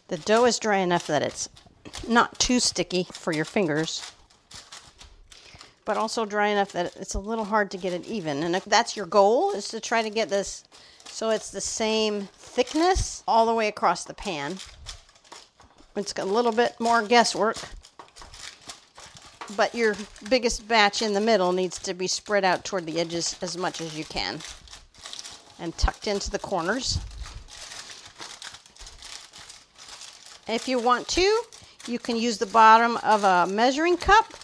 The 0.08 0.18
dough 0.18 0.44
is 0.44 0.58
dry 0.58 0.78
enough 0.78 1.06
that 1.06 1.22
it's 1.22 1.48
not 2.06 2.38
too 2.38 2.60
sticky 2.60 3.06
for 3.12 3.32
your 3.32 3.44
fingers, 3.44 4.12
but 5.84 5.96
also 5.96 6.24
dry 6.24 6.48
enough 6.48 6.72
that 6.72 6.94
it's 6.96 7.14
a 7.14 7.18
little 7.18 7.44
hard 7.44 7.70
to 7.70 7.78
get 7.78 7.92
it 7.92 8.06
even. 8.06 8.42
And 8.42 8.54
if 8.54 8.64
that's 8.64 8.96
your 8.96 9.06
goal, 9.06 9.52
is 9.52 9.68
to 9.68 9.80
try 9.80 10.02
to 10.02 10.10
get 10.10 10.28
this 10.28 10.64
so 11.06 11.30
it's 11.30 11.50
the 11.50 11.60
same 11.60 12.28
thickness 12.36 13.22
all 13.26 13.46
the 13.46 13.54
way 13.54 13.68
across 13.68 14.04
the 14.04 14.14
pan. 14.14 14.56
It's 15.96 16.12
got 16.12 16.26
a 16.26 16.30
little 16.32 16.52
bit 16.52 16.74
more 16.80 17.02
guesswork. 17.02 17.56
But 19.56 19.74
your 19.74 19.94
biggest 20.28 20.66
batch 20.66 21.02
in 21.02 21.12
the 21.12 21.20
middle 21.20 21.52
needs 21.52 21.78
to 21.80 21.94
be 21.94 22.08
spread 22.08 22.44
out 22.44 22.64
toward 22.64 22.86
the 22.86 22.98
edges 22.98 23.36
as 23.42 23.56
much 23.56 23.80
as 23.80 23.96
you 23.96 24.04
can 24.04 24.40
and 25.60 25.76
tucked 25.78 26.06
into 26.08 26.30
the 26.30 26.38
corners. 26.38 26.98
If 30.48 30.68
you 30.68 30.78
want 30.78 31.08
to, 31.08 31.42
you 31.86 31.98
can 31.98 32.16
use 32.16 32.38
the 32.38 32.46
bottom 32.46 32.96
of 32.98 33.24
a 33.24 33.46
measuring 33.46 33.96
cup 33.96 34.34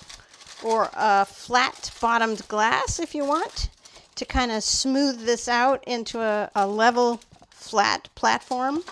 or 0.62 0.90
a 0.94 1.24
flat 1.24 1.90
bottomed 2.00 2.46
glass 2.48 3.00
if 3.00 3.14
you 3.14 3.24
want 3.24 3.70
to 4.14 4.24
kind 4.24 4.50
of 4.52 4.62
smooth 4.62 5.24
this 5.24 5.48
out 5.48 5.82
into 5.86 6.20
a, 6.20 6.50
a 6.54 6.66
level 6.66 7.20
flat 7.50 8.08
platform 8.14 8.82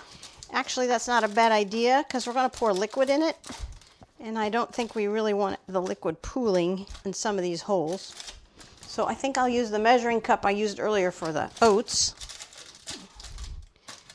Actually, 0.52 0.86
that's 0.86 1.06
not 1.06 1.24
a 1.24 1.28
bad 1.28 1.52
idea 1.52 2.04
because 2.06 2.26
we're 2.26 2.32
going 2.32 2.48
to 2.48 2.56
pour 2.56 2.72
liquid 2.72 3.10
in 3.10 3.22
it. 3.22 3.36
And 4.20 4.38
I 4.38 4.48
don't 4.48 4.74
think 4.74 4.94
we 4.94 5.06
really 5.06 5.34
want 5.34 5.58
the 5.68 5.80
liquid 5.80 6.22
pooling 6.22 6.86
in 7.04 7.12
some 7.12 7.36
of 7.36 7.42
these 7.42 7.62
holes. 7.62 8.14
So 8.80 9.06
I 9.06 9.14
think 9.14 9.36
I'll 9.36 9.48
use 9.48 9.70
the 9.70 9.78
measuring 9.78 10.20
cup 10.20 10.46
I 10.46 10.50
used 10.50 10.80
earlier 10.80 11.10
for 11.10 11.32
the 11.32 11.50
oats 11.60 12.14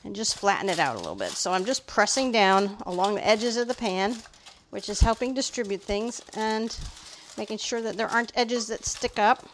and 0.04 0.16
just 0.16 0.38
flatten 0.38 0.70
it 0.70 0.80
out 0.80 0.96
a 0.96 1.00
little 1.00 1.16
bit. 1.16 1.32
So 1.32 1.52
I'm 1.52 1.66
just 1.66 1.88
pressing 1.88 2.32
down 2.32 2.78
along 2.86 3.16
the 3.16 3.28
edges 3.28 3.58
of 3.58 3.68
the 3.68 3.74
pan, 3.74 4.18
which 4.70 4.90
is 4.90 5.00
helping 5.00 5.34
distribute 5.34 5.82
things 5.82 6.22
and 6.36 6.78
making 7.38 7.58
sure 7.58 7.82
that 7.82 7.98
there 7.98 8.08
aren't 8.08 8.32
edges 8.36 8.68
that 8.68 8.86
stick 8.86 9.18
up. 9.18 9.48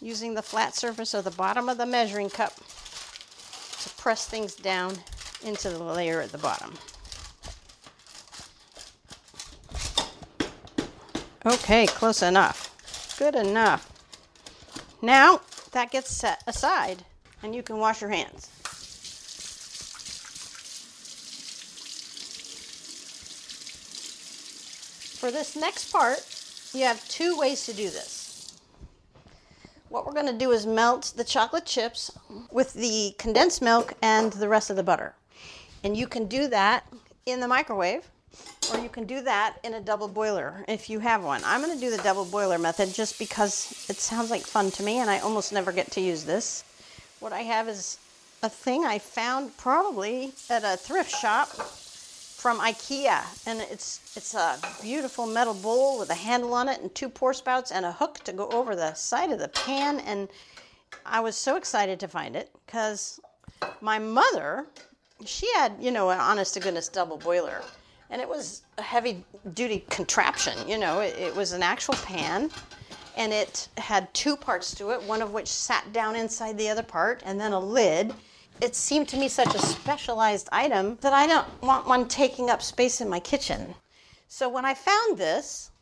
Using 0.00 0.34
the 0.34 0.42
flat 0.42 0.74
surface 0.74 1.14
of 1.14 1.24
the 1.24 1.30
bottom 1.30 1.68
of 1.68 1.78
the 1.78 1.86
measuring 1.86 2.28
cup 2.28 2.54
to 2.56 3.90
press 3.98 4.26
things 4.26 4.54
down 4.54 4.96
into 5.44 5.70
the 5.70 5.82
layer 5.82 6.20
at 6.20 6.32
the 6.32 6.38
bottom. 6.38 6.74
Okay, 11.44 11.86
close 11.86 12.22
enough. 12.22 13.16
Good 13.18 13.34
enough. 13.34 13.88
Now 15.00 15.40
that 15.72 15.90
gets 15.90 16.14
set 16.14 16.42
aside 16.46 17.04
and 17.42 17.54
you 17.54 17.62
can 17.62 17.78
wash 17.78 18.00
your 18.00 18.10
hands. 18.10 18.48
For 25.22 25.30
this 25.30 25.54
next 25.54 25.92
part, 25.92 26.18
you 26.74 26.82
have 26.82 27.08
two 27.08 27.38
ways 27.38 27.64
to 27.66 27.72
do 27.72 27.84
this. 27.84 28.58
What 29.88 30.04
we're 30.04 30.14
going 30.14 30.26
to 30.26 30.32
do 30.32 30.50
is 30.50 30.66
melt 30.66 31.12
the 31.16 31.22
chocolate 31.22 31.64
chips 31.64 32.10
with 32.50 32.74
the 32.74 33.14
condensed 33.18 33.62
milk 33.62 33.94
and 34.02 34.32
the 34.32 34.48
rest 34.48 34.68
of 34.68 34.74
the 34.74 34.82
butter. 34.82 35.14
And 35.84 35.96
you 35.96 36.08
can 36.08 36.26
do 36.26 36.48
that 36.48 36.92
in 37.24 37.38
the 37.38 37.46
microwave 37.46 38.04
or 38.72 38.80
you 38.80 38.88
can 38.88 39.04
do 39.04 39.20
that 39.20 39.58
in 39.62 39.74
a 39.74 39.80
double 39.80 40.08
boiler 40.08 40.64
if 40.66 40.90
you 40.90 40.98
have 40.98 41.22
one. 41.22 41.40
I'm 41.44 41.62
going 41.62 41.72
to 41.72 41.80
do 41.80 41.96
the 41.96 42.02
double 42.02 42.24
boiler 42.24 42.58
method 42.58 42.92
just 42.92 43.16
because 43.16 43.86
it 43.88 43.98
sounds 43.98 44.28
like 44.28 44.42
fun 44.42 44.72
to 44.72 44.82
me 44.82 44.98
and 44.98 45.08
I 45.08 45.20
almost 45.20 45.52
never 45.52 45.70
get 45.70 45.92
to 45.92 46.00
use 46.00 46.24
this. 46.24 46.64
What 47.20 47.32
I 47.32 47.42
have 47.42 47.68
is 47.68 47.96
a 48.42 48.48
thing 48.48 48.84
I 48.84 48.98
found 48.98 49.56
probably 49.56 50.32
at 50.50 50.64
a 50.64 50.76
thrift 50.76 51.12
shop 51.12 51.48
from 52.42 52.58
IKEA, 52.58 53.22
and 53.46 53.60
it's 53.70 54.00
it's 54.16 54.34
a 54.34 54.58
beautiful 54.82 55.28
metal 55.28 55.54
bowl 55.54 55.96
with 56.00 56.10
a 56.10 56.14
handle 56.14 56.54
on 56.54 56.68
it 56.68 56.80
and 56.80 56.92
two 56.92 57.08
pour 57.08 57.32
spouts 57.32 57.70
and 57.70 57.86
a 57.86 57.92
hook 57.92 58.18
to 58.24 58.32
go 58.32 58.48
over 58.48 58.74
the 58.74 58.92
side 58.94 59.30
of 59.30 59.38
the 59.38 59.46
pan. 59.46 60.00
And 60.00 60.28
I 61.06 61.20
was 61.20 61.36
so 61.36 61.54
excited 61.54 62.00
to 62.00 62.08
find 62.08 62.34
it 62.34 62.50
because 62.66 63.20
my 63.80 64.00
mother, 64.00 64.66
she 65.24 65.46
had 65.54 65.76
you 65.78 65.92
know 65.92 66.10
an 66.10 66.18
honest 66.18 66.54
to 66.54 66.60
goodness 66.60 66.88
double 66.88 67.16
boiler, 67.16 67.62
and 68.10 68.20
it 68.20 68.28
was 68.28 68.62
a 68.76 68.82
heavy 68.82 69.24
duty 69.54 69.84
contraption. 69.88 70.68
You 70.68 70.78
know, 70.78 70.98
it, 70.98 71.14
it 71.16 71.36
was 71.36 71.52
an 71.52 71.62
actual 71.62 71.94
pan. 71.94 72.50
And 73.14 73.30
it 73.30 73.68
had 73.76 74.12
two 74.14 74.36
parts 74.36 74.74
to 74.76 74.90
it, 74.92 75.02
one 75.02 75.20
of 75.20 75.32
which 75.32 75.46
sat 75.46 75.92
down 75.92 76.16
inside 76.16 76.56
the 76.56 76.70
other 76.70 76.82
part, 76.82 77.22
and 77.26 77.38
then 77.38 77.52
a 77.52 77.60
lid 77.60 78.14
it 78.62 78.76
seemed 78.76 79.08
to 79.08 79.16
me 79.16 79.26
such 79.26 79.52
a 79.56 79.58
specialized 79.58 80.48
item 80.52 80.96
that 81.00 81.12
I 81.12 81.26
don't 81.26 81.48
want 81.62 81.88
one 81.88 82.06
taking 82.06 82.48
up 82.48 82.62
space 82.62 83.00
in 83.00 83.08
my 83.08 83.18
kitchen. 83.18 83.74
So 84.28 84.48
when 84.48 84.64
I 84.64 84.72
found 84.72 85.18
this, 85.18 85.72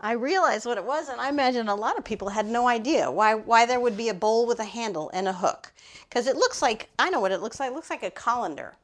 I 0.00 0.12
realized 0.12 0.64
what 0.64 0.78
it 0.78 0.84
was, 0.86 1.10
and 1.10 1.20
I 1.20 1.28
imagine 1.28 1.68
a 1.68 1.74
lot 1.74 1.98
of 1.98 2.06
people 2.06 2.30
had 2.30 2.46
no 2.46 2.68
idea 2.68 3.10
why, 3.10 3.34
why 3.34 3.66
there 3.66 3.80
would 3.80 3.98
be 3.98 4.08
a 4.08 4.14
bowl 4.14 4.46
with 4.46 4.60
a 4.60 4.64
handle 4.64 5.10
and 5.12 5.28
a 5.28 5.32
hook. 5.34 5.74
Because 6.08 6.26
it 6.26 6.36
looks 6.36 6.62
like, 6.62 6.88
I 6.98 7.10
know 7.10 7.20
what 7.20 7.32
it 7.32 7.42
looks 7.42 7.60
like, 7.60 7.70
it 7.70 7.74
looks 7.74 7.90
like 7.90 8.02
a 8.02 8.10
colander. 8.10 8.76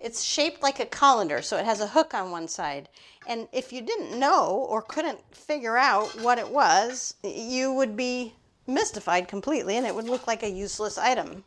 It's 0.00 0.24
shaped 0.24 0.60
like 0.60 0.80
a 0.80 0.86
colander, 0.86 1.42
so 1.42 1.58
it 1.58 1.64
has 1.64 1.80
a 1.80 1.86
hook 1.86 2.12
on 2.12 2.32
one 2.32 2.48
side. 2.48 2.88
And 3.28 3.46
if 3.52 3.72
you 3.72 3.82
didn't 3.82 4.18
know 4.18 4.66
or 4.68 4.82
couldn't 4.82 5.20
figure 5.32 5.76
out 5.76 6.08
what 6.22 6.38
it 6.38 6.50
was, 6.50 7.14
you 7.22 7.72
would 7.72 7.96
be 7.96 8.34
mystified 8.66 9.28
completely, 9.28 9.76
and 9.76 9.86
it 9.86 9.94
would 9.94 10.08
look 10.08 10.26
like 10.26 10.42
a 10.42 10.50
useless 10.50 10.98
item. 10.98 11.44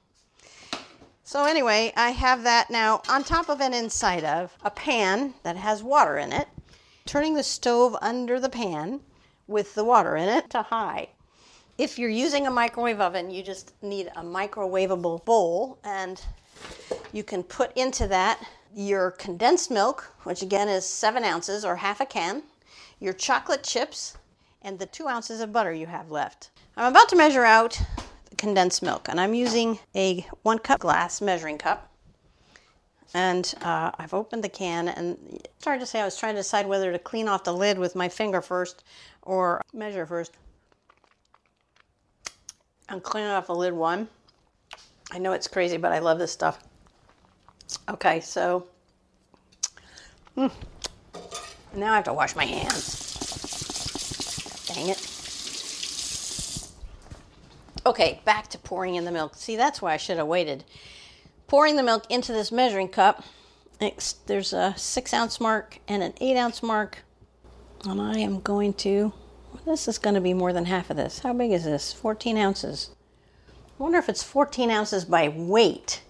So 1.26 1.46
anyway, 1.46 1.94
I 1.96 2.12
have 2.12 2.44
that 2.44 2.70
now 2.70 3.02
on 3.08 3.24
top 3.24 3.48
of 3.48 3.62
and 3.62 3.74
inside 3.74 4.26
of 4.26 4.58
a 4.62 4.70
pan 4.70 5.34
that 5.44 5.56
has 5.56 5.82
water 5.82 6.18
in 6.18 6.34
it. 6.34 6.50
Turning 7.06 7.34
the 7.34 7.44
stove 7.44 7.96
under 8.02 8.40
the 8.40 8.50
pan 8.50 9.00
with 9.48 9.74
the 9.74 9.86
water 9.86 10.18
in 10.18 10.28
it 10.28 10.50
to 10.50 10.62
high. 10.62 11.10
If 11.78 11.98
you're 11.98 12.10
using 12.10 12.46
a 12.46 12.52
microwave 12.52 13.00
oven, 13.00 13.32
you 13.32 13.42
just 13.42 13.74
need 13.82 14.08
a 14.16 14.22
microwavable 14.22 15.24
bowl 15.24 15.80
and 15.84 16.22
you 17.14 17.24
can 17.24 17.42
put 17.42 17.76
into 17.76 18.06
that 18.08 18.46
your 18.76 19.12
condensed 19.12 19.72
milk, 19.72 20.14
which 20.24 20.42
again 20.42 20.68
is 20.68 20.86
seven 20.86 21.24
ounces 21.24 21.64
or 21.64 21.78
half 21.78 22.02
a 22.02 22.06
can, 22.06 22.44
your 23.00 23.14
chocolate 23.14 23.64
chips, 23.64 24.18
and 24.62 24.78
the 24.78 24.86
two 24.86 25.08
ounces 25.08 25.40
of 25.40 25.54
butter 25.54 25.74
you 25.74 25.86
have 25.86 26.12
left. 26.12 26.50
I'm 26.76 26.92
about 26.92 27.10
to 27.10 27.16
measure 27.16 27.46
out 27.46 27.82
condensed 28.38 28.82
milk. 28.82 29.08
And 29.10 29.20
I'm 29.20 29.34
using 29.34 29.80
a 29.96 30.26
one 30.44 30.60
cup 30.60 30.80
glass 30.80 31.22
measuring 31.22 31.58
cup. 31.58 31.90
And 33.14 33.54
uh, 33.62 33.92
I've 34.00 34.14
opened 34.14 34.44
the 34.44 34.50
can, 34.50 34.88
and 34.88 35.40
hard 35.64 35.80
to 35.80 35.86
say. 35.86 36.02
I 36.02 36.06
was 36.06 36.18
trying 36.18 36.34
to 36.34 36.40
decide 36.40 36.68
whether 36.68 36.92
to 36.92 36.98
clean 36.98 37.28
off 37.28 37.44
the 37.44 37.54
lid 37.54 37.78
with 37.78 37.96
my 37.96 38.10
finger 38.10 38.42
first 38.42 38.84
or 39.22 39.62
measure 39.72 40.08
first. 40.08 40.32
I'm 42.90 43.00
cleaning 43.00 43.30
off 43.30 43.48
the 43.48 43.56
lid 43.56 43.74
one. 43.74 44.08
I 45.12 45.20
know 45.20 45.34
it's 45.34 45.48
crazy, 45.48 45.78
but 45.78 45.92
I 45.92 46.00
love 46.00 46.18
this 46.18 46.32
stuff. 46.32 46.60
Okay, 47.88 48.20
so 48.20 48.66
hmm. 50.36 50.48
now 51.76 51.94
I 51.94 51.96
have 51.98 52.06
to 52.06 52.14
wash 52.14 52.36
my 52.36 52.46
hands. 52.46 53.04
Dang 54.68 54.90
it. 54.90 55.13
Okay, 57.86 58.22
back 58.24 58.48
to 58.50 58.58
pouring 58.58 58.96
in 58.96 59.04
the 59.04 59.12
milk. 59.12 59.36
See, 59.36 59.56
that's 59.56 59.82
why 59.82 59.94
I 59.94 59.98
should 59.98 60.18
have 60.18 60.28
waited. 60.28 60.64
Pouring 61.48 61.76
the 61.76 61.84
milk 61.84 62.06
into 62.10 62.32
this 62.32 62.52
measuring 62.52 62.88
cup. 62.88 63.24
there's 64.28 64.54
a 64.54 64.74
six 64.78 65.14
ounce 65.14 65.42
mark 65.42 65.80
and 65.88 66.02
an 66.02 66.14
eight 66.22 66.38
ounce 66.38 66.64
mark. 66.64 67.00
And 67.86 68.02
I 68.02 68.20
am 68.20 68.40
going 68.40 68.74
to, 68.76 69.12
this 69.66 69.90
is 69.90 69.98
going 69.98 70.16
to 70.16 70.22
be 70.22 70.34
more 70.34 70.54
than 70.54 70.66
half 70.66 70.90
of 70.90 70.96
this. 70.96 71.20
How 71.20 71.34
big 71.34 71.52
is 71.52 71.66
this? 71.66 71.92
14 71.92 72.38
ounces. 72.38 72.92
I 73.78 73.84
wonder 73.84 73.98
if 73.98 74.08
it's 74.08 74.24
14 74.24 74.72
ounces 74.72 75.04
by 75.04 75.28
weight. 75.28 76.02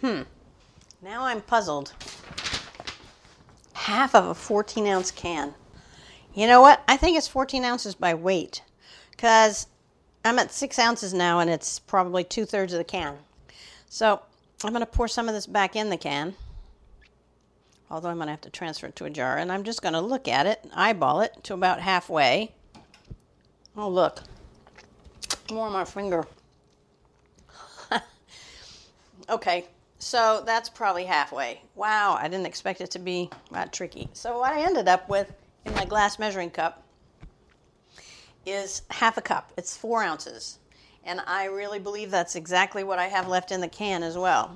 Hmm. 0.00 0.22
Now 1.02 1.24
I'm 1.24 1.42
puzzled. 1.42 1.92
Half 3.74 4.14
of 4.14 4.26
a 4.26 4.34
14 4.34 4.86
ounce 4.86 5.10
can. 5.10 5.54
You 6.32 6.46
know 6.46 6.62
what? 6.62 6.82
I 6.88 6.96
think 6.96 7.18
it's 7.18 7.28
14 7.28 7.62
ounces 7.64 7.94
by 7.94 8.14
weight 8.14 8.62
because 9.10 9.66
I'm 10.24 10.38
at 10.38 10.52
six 10.52 10.78
ounces 10.78 11.12
now, 11.12 11.40
and 11.40 11.50
it's 11.50 11.78
probably 11.78 12.22
two 12.24 12.44
thirds 12.44 12.72
of 12.72 12.78
the 12.78 12.84
can. 12.84 13.16
So 13.88 14.20
I'm 14.64 14.72
going 14.72 14.80
to 14.80 14.86
pour 14.86 15.08
some 15.08 15.28
of 15.28 15.34
this 15.34 15.46
back 15.46 15.74
in 15.74 15.90
the 15.90 15.96
can, 15.96 16.34
although 17.90 18.08
I'm 18.08 18.16
going 18.16 18.28
to 18.28 18.32
have 18.32 18.40
to 18.42 18.50
transfer 18.50 18.86
it 18.86 18.96
to 18.96 19.04
a 19.04 19.10
jar. 19.10 19.36
And 19.38 19.50
I'm 19.50 19.64
just 19.64 19.82
going 19.82 19.94
to 19.94 20.00
look 20.00 20.28
at 20.28 20.46
it, 20.46 20.64
eyeball 20.74 21.20
it 21.20 21.32
to 21.44 21.54
about 21.54 21.80
halfway. 21.80 22.52
Oh, 23.76 23.88
look. 23.88 24.22
More 25.50 25.66
on 25.66 25.72
my 25.72 25.84
finger. 25.84 26.24
okay, 29.28 29.66
so 29.98 30.42
that's 30.46 30.68
probably 30.68 31.04
halfway. 31.04 31.60
Wow, 31.74 32.16
I 32.20 32.28
didn't 32.28 32.46
expect 32.46 32.80
it 32.80 32.92
to 32.92 32.98
be 32.98 33.28
that 33.50 33.72
tricky. 33.72 34.08
So 34.12 34.38
what 34.38 34.52
I 34.52 34.62
ended 34.62 34.88
up 34.88 35.08
with 35.08 35.32
in 35.64 35.74
my 35.74 35.84
glass 35.84 36.18
measuring 36.18 36.50
cup 36.50 36.81
is 38.46 38.82
half 38.90 39.16
a 39.16 39.22
cup. 39.22 39.52
It's 39.56 39.76
four 39.76 40.02
ounces. 40.02 40.58
And 41.04 41.20
I 41.26 41.46
really 41.46 41.78
believe 41.78 42.10
that's 42.10 42.36
exactly 42.36 42.84
what 42.84 42.98
I 42.98 43.08
have 43.08 43.28
left 43.28 43.50
in 43.50 43.60
the 43.60 43.68
can 43.68 44.02
as 44.02 44.16
well. 44.16 44.54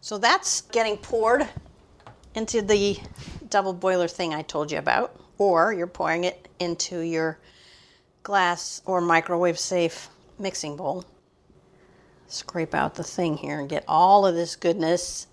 So 0.00 0.18
that's 0.18 0.62
getting 0.62 0.96
poured 0.96 1.46
into 2.34 2.62
the 2.62 2.98
double 3.48 3.72
boiler 3.72 4.08
thing 4.08 4.34
I 4.34 4.42
told 4.42 4.70
you 4.72 4.78
about, 4.78 5.18
or 5.38 5.72
you're 5.72 5.86
pouring 5.86 6.24
it 6.24 6.48
into 6.58 7.00
your 7.00 7.38
glass 8.22 8.82
or 8.86 9.00
microwave 9.00 9.58
safe 9.58 10.08
mixing 10.38 10.76
bowl. 10.76 11.04
Scrape 12.26 12.74
out 12.74 12.94
the 12.94 13.04
thing 13.04 13.36
here 13.36 13.60
and 13.60 13.68
get 13.68 13.84
all 13.86 14.26
of 14.26 14.34
this 14.34 14.56
goodness. 14.56 15.26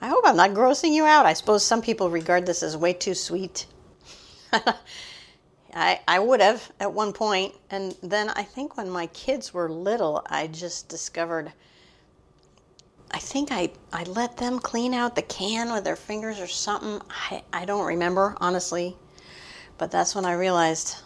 I 0.00 0.08
hope 0.08 0.24
I'm 0.26 0.36
not 0.36 0.50
grossing 0.50 0.92
you 0.92 1.04
out. 1.04 1.26
I 1.26 1.32
suppose 1.32 1.64
some 1.64 1.82
people 1.82 2.10
regard 2.10 2.46
this 2.46 2.62
as 2.62 2.76
way 2.76 2.92
too 2.92 3.14
sweet. 3.14 3.66
I, 5.74 6.00
I 6.08 6.18
would 6.18 6.40
have 6.40 6.72
at 6.80 6.92
one 6.92 7.12
point, 7.12 7.54
and 7.70 7.94
then 8.02 8.30
I 8.30 8.42
think 8.42 8.76
when 8.76 8.88
my 8.88 9.08
kids 9.08 9.52
were 9.52 9.68
little, 9.68 10.24
I 10.26 10.46
just 10.46 10.88
discovered. 10.88 11.52
I 13.10 13.18
think 13.18 13.52
I, 13.52 13.70
I 13.92 14.04
let 14.04 14.36
them 14.36 14.58
clean 14.58 14.94
out 14.94 15.14
the 15.14 15.22
can 15.22 15.72
with 15.72 15.84
their 15.84 15.96
fingers 15.96 16.40
or 16.40 16.46
something. 16.46 17.00
I, 17.30 17.42
I 17.52 17.64
don't 17.64 17.86
remember, 17.86 18.36
honestly. 18.40 18.96
But 19.78 19.90
that's 19.90 20.14
when 20.14 20.24
I 20.24 20.32
realized 20.32 20.96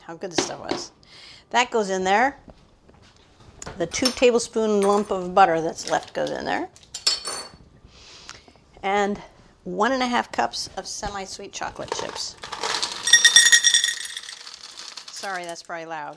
how 0.00 0.14
good 0.14 0.32
the 0.32 0.42
stuff 0.42 0.60
was. 0.60 0.92
That 1.50 1.70
goes 1.70 1.90
in 1.90 2.04
there. 2.04 2.38
The 3.78 3.86
two 3.86 4.06
tablespoon 4.06 4.80
lump 4.80 5.10
of 5.10 5.34
butter 5.34 5.60
that's 5.60 5.90
left 5.90 6.14
goes 6.14 6.30
in 6.30 6.44
there. 6.44 6.68
And 8.82 9.20
one 9.64 9.92
and 9.92 10.02
a 10.02 10.06
half 10.06 10.32
cups 10.32 10.70
of 10.76 10.86
semi 10.86 11.24
sweet 11.24 11.52
chocolate 11.52 11.90
chips. 11.92 12.36
Sorry, 15.20 15.44
that's 15.44 15.62
probably 15.62 15.84
loud. 15.84 16.16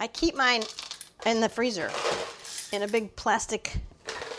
I 0.00 0.08
keep 0.08 0.34
mine 0.34 0.64
in 1.24 1.40
the 1.40 1.48
freezer 1.48 1.92
in 2.72 2.82
a 2.82 2.88
big 2.88 3.14
plastic 3.14 3.72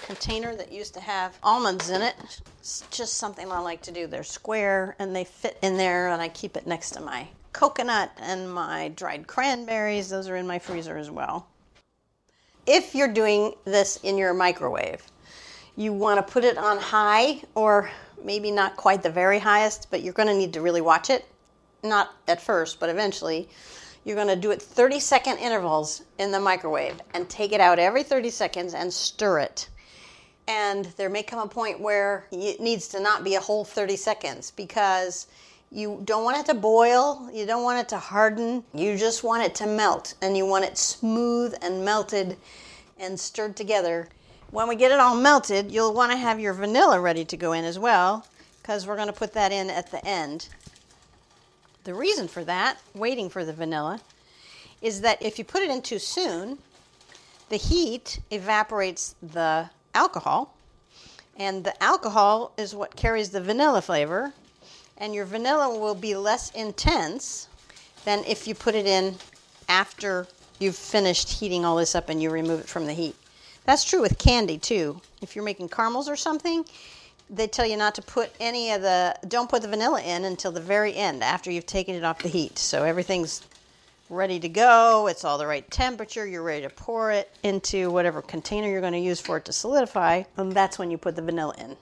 container 0.01 0.57
that 0.57 0.73
used 0.73 0.93
to 0.95 0.99
have 0.99 1.37
almonds 1.41 1.89
in 1.89 2.01
it. 2.01 2.15
It's 2.59 2.83
just 2.91 3.13
something 3.13 3.49
I 3.49 3.59
like 3.59 3.81
to 3.83 3.91
do. 3.93 4.05
They're 4.05 4.21
square 4.21 4.97
and 4.99 5.15
they 5.15 5.23
fit 5.23 5.57
in 5.61 5.77
there, 5.77 6.09
and 6.09 6.21
I 6.21 6.27
keep 6.27 6.57
it 6.57 6.67
next 6.67 6.91
to 6.91 6.99
my 6.99 7.29
coconut 7.53 8.11
and 8.19 8.53
my 8.53 8.89
dried 8.89 9.25
cranberries. 9.25 10.09
Those 10.09 10.27
are 10.27 10.35
in 10.35 10.45
my 10.45 10.59
freezer 10.59 10.97
as 10.97 11.09
well. 11.09 11.47
If 12.65 12.93
you're 12.93 13.13
doing 13.13 13.53
this 13.63 13.95
in 14.03 14.17
your 14.17 14.33
microwave, 14.33 15.01
you 15.75 15.91
want 15.93 16.25
to 16.25 16.33
put 16.33 16.43
it 16.43 16.57
on 16.57 16.77
high 16.77 17.41
or 17.55 17.89
maybe 18.23 18.51
not 18.51 18.77
quite 18.77 19.03
the 19.03 19.09
very 19.09 19.39
highest, 19.39 19.87
but 19.89 20.01
you're 20.01 20.13
going 20.13 20.27
to 20.27 20.35
need 20.35 20.53
to 20.53 20.61
really 20.61 20.81
watch 20.81 21.09
it. 21.09 21.25
Not 21.83 22.13
at 22.27 22.41
first, 22.41 22.79
but 22.79 22.89
eventually. 22.89 23.49
You're 24.05 24.15
going 24.15 24.27
to 24.27 24.35
do 24.35 24.51
it 24.51 24.61
30 24.61 24.99
second 24.99 25.37
intervals 25.37 26.03
in 26.17 26.31
the 26.31 26.39
microwave 26.39 27.01
and 27.13 27.29
take 27.29 27.53
it 27.53 27.61
out 27.61 27.79
every 27.79 28.03
30 28.03 28.29
seconds 28.29 28.73
and 28.73 28.93
stir 28.93 29.39
it. 29.39 29.69
And 30.47 30.85
there 30.97 31.09
may 31.09 31.23
come 31.23 31.39
a 31.39 31.47
point 31.47 31.79
where 31.79 32.27
it 32.31 32.59
needs 32.59 32.89
to 32.89 32.99
not 32.99 33.23
be 33.23 33.35
a 33.35 33.39
whole 33.39 33.63
30 33.63 33.95
seconds 33.95 34.51
because 34.51 35.27
you 35.71 36.01
don't 36.03 36.25
want 36.25 36.37
it 36.37 36.45
to 36.47 36.53
boil, 36.53 37.29
you 37.33 37.45
don't 37.45 37.63
want 37.63 37.79
it 37.79 37.89
to 37.89 37.97
harden, 37.97 38.63
you 38.73 38.97
just 38.97 39.23
want 39.23 39.43
it 39.43 39.55
to 39.55 39.65
melt 39.65 40.15
and 40.21 40.35
you 40.35 40.45
want 40.45 40.65
it 40.65 40.77
smooth 40.77 41.55
and 41.61 41.83
melted 41.83 42.37
and 42.99 43.17
stirred 43.17 43.55
together 43.55 44.09
when 44.53 44.67
we 44.67 44.75
get 44.75 44.91
it 44.91 44.99
all 44.99 45.15
melted, 45.15 45.71
you'll 45.71 45.95
want 45.95 46.11
to 46.11 46.17
have 46.17 46.39
your 46.39 46.53
vanilla 46.53 46.99
ready 46.99 47.25
to 47.25 47.35
go 47.35 47.53
in 47.53 47.65
as 47.65 47.79
well 47.79 48.23
because 48.61 48.85
we're 48.85 48.95
going 48.95 49.07
to 49.07 49.13
put 49.13 49.33
that 49.33 49.51
in 49.51 49.71
at 49.71 49.89
the 49.89 50.05
end. 50.05 50.47
The 51.85 51.95
reason 51.95 52.27
for 52.27 52.43
that, 52.43 52.77
waiting 52.93 53.31
for 53.31 53.43
the 53.43 53.51
vanilla, 53.51 53.99
is 54.79 55.01
that 55.01 55.19
if 55.23 55.39
you 55.39 55.43
put 55.43 55.63
it 55.63 55.71
in 55.71 55.81
too 55.81 55.97
soon, 55.97 56.59
the 57.49 57.57
heat 57.57 58.19
evaporates 58.29 59.15
the 59.23 59.71
alcohol, 59.95 60.53
and 61.35 61.63
the 61.63 61.83
alcohol 61.83 62.53
is 62.55 62.75
what 62.75 62.95
carries 62.95 63.31
the 63.31 63.41
vanilla 63.41 63.81
flavor, 63.81 64.33
and 64.99 65.15
your 65.15 65.25
vanilla 65.25 65.75
will 65.79 65.95
be 65.95 66.15
less 66.15 66.51
intense 66.51 67.47
than 68.05 68.23
if 68.25 68.47
you 68.47 68.53
put 68.53 68.75
it 68.75 68.85
in 68.85 69.15
after 69.67 70.27
you've 70.59 70.75
finished 70.75 71.31
heating 71.31 71.65
all 71.65 71.75
this 71.75 71.95
up 71.95 72.07
and 72.07 72.21
you 72.21 72.29
remove 72.29 72.59
it 72.59 72.69
from 72.69 72.85
the 72.85 72.93
heat. 72.93 73.15
That's 73.65 73.83
true 73.83 74.01
with 74.01 74.17
candy 74.17 74.57
too. 74.57 75.01
If 75.21 75.35
you're 75.35 75.45
making 75.45 75.69
caramels 75.69 76.09
or 76.09 76.15
something, 76.15 76.65
they 77.29 77.47
tell 77.47 77.65
you 77.65 77.77
not 77.77 77.95
to 77.95 78.01
put 78.01 78.31
any 78.39 78.71
of 78.71 78.81
the 78.81 79.15
don't 79.27 79.49
put 79.49 79.61
the 79.61 79.67
vanilla 79.67 80.01
in 80.01 80.25
until 80.25 80.51
the 80.51 80.61
very 80.61 80.95
end 80.95 81.23
after 81.23 81.49
you've 81.51 81.65
taken 81.65 81.95
it 81.95 82.03
off 82.03 82.21
the 82.21 82.29
heat. 82.29 82.59
So 82.59 82.83
everything's 82.83 83.41
ready 84.09 84.39
to 84.39 84.49
go. 84.49 85.07
It's 85.07 85.23
all 85.23 85.37
the 85.37 85.47
right 85.47 85.69
temperature. 85.71 86.25
You're 86.27 86.43
ready 86.43 86.63
to 86.63 86.69
pour 86.69 87.11
it 87.11 87.31
into 87.41 87.89
whatever 87.89 88.21
container 88.21 88.67
you're 88.67 88.81
going 88.81 88.93
to 88.93 88.99
use 88.99 89.19
for 89.19 89.37
it 89.37 89.45
to 89.45 89.53
solidify, 89.53 90.23
and 90.37 90.51
that's 90.51 90.77
when 90.77 90.91
you 90.91 90.97
put 90.97 91.15
the 91.15 91.21
vanilla 91.21 91.55
in. 91.57 91.77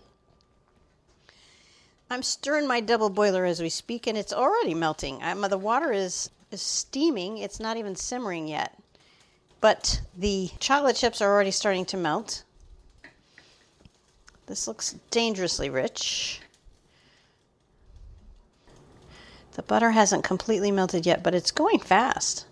I'm 2.10 2.24
stirring 2.24 2.68
my 2.68 2.82
double 2.82 3.10
boiler 3.10 3.46
as 3.46 3.62
we 3.62 3.70
speak, 3.70 4.06
and 4.06 4.18
it's 4.18 4.34
already 4.34 4.74
melting. 4.74 5.22
I'm, 5.24 5.42
the 5.42 5.58
water 5.58 5.92
is, 5.92 6.30
is 6.52 6.62
steaming. 6.62 7.38
It's 7.38 7.60
not 7.60 7.78
even 7.78 7.96
simmering 7.96 8.48
yet. 8.48 8.78
But 9.62 10.02
the 10.18 10.50
chocolate 10.60 10.96
chips 10.96 11.22
are 11.22 11.32
already 11.32 11.52
starting 11.52 11.86
to 11.86 11.98
melt. 11.98 12.44
This 14.48 14.68
looks 14.68 14.96
dangerously 15.12 15.70
rich. 15.70 16.42
The 19.54 19.62
butter 19.62 19.92
hasn't 19.92 20.24
completely 20.24 20.72
melted 20.72 21.06
yet, 21.06 21.24
but 21.24 21.36
it's 21.36 21.52
going 21.52 21.80
fast. 21.80 22.46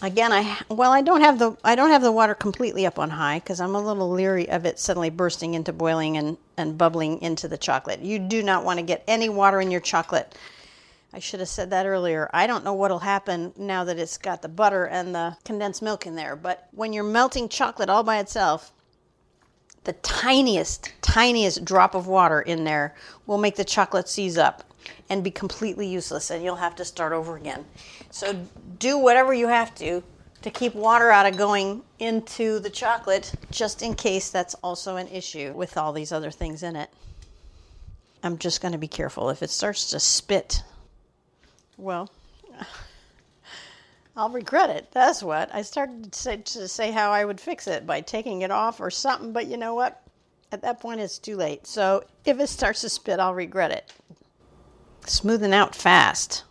Again, 0.00 0.32
I 0.32 0.58
well, 0.68 0.92
I 0.92 1.00
don't 1.02 1.22
have 1.22 1.40
the 1.40 1.56
I 1.64 1.74
don't 1.74 1.90
have 1.90 2.02
the 2.02 2.12
water 2.12 2.34
completely 2.34 2.86
up 2.86 2.98
on 2.98 3.10
high 3.10 3.40
because 3.40 3.60
I'm 3.60 3.74
a 3.74 3.80
little 3.80 4.08
leery 4.08 4.48
of 4.48 4.64
it 4.64 4.78
suddenly 4.78 5.10
bursting 5.10 5.54
into 5.54 5.72
boiling 5.72 6.16
and 6.16 6.36
and 6.56 6.78
bubbling 6.78 7.20
into 7.20 7.48
the 7.48 7.58
chocolate. 7.58 8.00
You 8.00 8.20
do 8.20 8.42
not 8.42 8.64
want 8.64 8.78
to 8.78 8.84
get 8.84 9.02
any 9.08 9.28
water 9.28 9.60
in 9.60 9.72
your 9.72 9.80
chocolate. 9.80 10.36
I 11.12 11.20
should 11.20 11.40
have 11.40 11.48
said 11.48 11.70
that 11.70 11.86
earlier. 11.86 12.28
I 12.34 12.46
don't 12.46 12.64
know 12.64 12.74
what'll 12.74 12.98
happen 12.98 13.52
now 13.56 13.84
that 13.84 13.98
it's 13.98 14.18
got 14.18 14.42
the 14.42 14.48
butter 14.48 14.84
and 14.84 15.14
the 15.14 15.36
condensed 15.44 15.82
milk 15.82 16.06
in 16.06 16.14
there, 16.14 16.36
but 16.36 16.68
when 16.72 16.92
you're 16.92 17.04
melting 17.04 17.48
chocolate 17.48 17.88
all 17.88 18.02
by 18.02 18.18
itself, 18.18 18.72
the 19.84 19.94
tiniest, 19.94 20.92
tiniest 21.00 21.64
drop 21.64 21.94
of 21.94 22.06
water 22.06 22.42
in 22.42 22.64
there 22.64 22.94
will 23.26 23.38
make 23.38 23.56
the 23.56 23.64
chocolate 23.64 24.08
seize 24.08 24.36
up 24.36 24.64
and 25.08 25.24
be 25.24 25.30
completely 25.30 25.86
useless, 25.86 26.30
and 26.30 26.44
you'll 26.44 26.56
have 26.56 26.76
to 26.76 26.84
start 26.84 27.12
over 27.12 27.36
again. 27.36 27.64
So 28.10 28.46
do 28.78 28.98
whatever 28.98 29.32
you 29.32 29.48
have 29.48 29.74
to 29.76 30.02
to 30.42 30.50
keep 30.50 30.74
water 30.74 31.10
out 31.10 31.26
of 31.26 31.36
going 31.36 31.82
into 31.98 32.60
the 32.60 32.70
chocolate, 32.70 33.32
just 33.50 33.82
in 33.82 33.94
case 33.94 34.30
that's 34.30 34.54
also 34.56 34.96
an 34.96 35.08
issue 35.08 35.52
with 35.54 35.76
all 35.76 35.92
these 35.92 36.12
other 36.12 36.30
things 36.30 36.62
in 36.62 36.76
it. 36.76 36.90
I'm 38.22 38.38
just 38.38 38.60
going 38.60 38.72
to 38.72 38.78
be 38.78 38.88
careful. 38.88 39.30
If 39.30 39.42
it 39.42 39.50
starts 39.50 39.90
to 39.90 40.00
spit, 40.00 40.62
well, 41.78 42.10
I'll 44.16 44.30
regret 44.30 44.70
it. 44.70 44.88
That's 44.92 45.22
what. 45.22 45.54
I 45.54 45.62
started 45.62 46.12
to 46.12 46.18
say, 46.18 46.36
to 46.36 46.68
say 46.68 46.90
how 46.90 47.10
I 47.12 47.24
would 47.24 47.40
fix 47.40 47.66
it 47.66 47.86
by 47.86 48.02
taking 48.02 48.42
it 48.42 48.50
off 48.50 48.80
or 48.80 48.90
something, 48.90 49.32
but 49.32 49.46
you 49.46 49.56
know 49.56 49.74
what? 49.74 50.02
At 50.52 50.62
that 50.62 50.80
point, 50.80 51.00
it's 51.00 51.18
too 51.18 51.36
late. 51.36 51.66
So 51.66 52.04
if 52.24 52.38
it 52.38 52.48
starts 52.48 52.82
to 52.82 52.88
spit, 52.88 53.20
I'll 53.20 53.34
regret 53.34 53.70
it 53.70 53.92
smoothing 55.10 55.52
out 55.52 55.74
fast. 55.74 56.44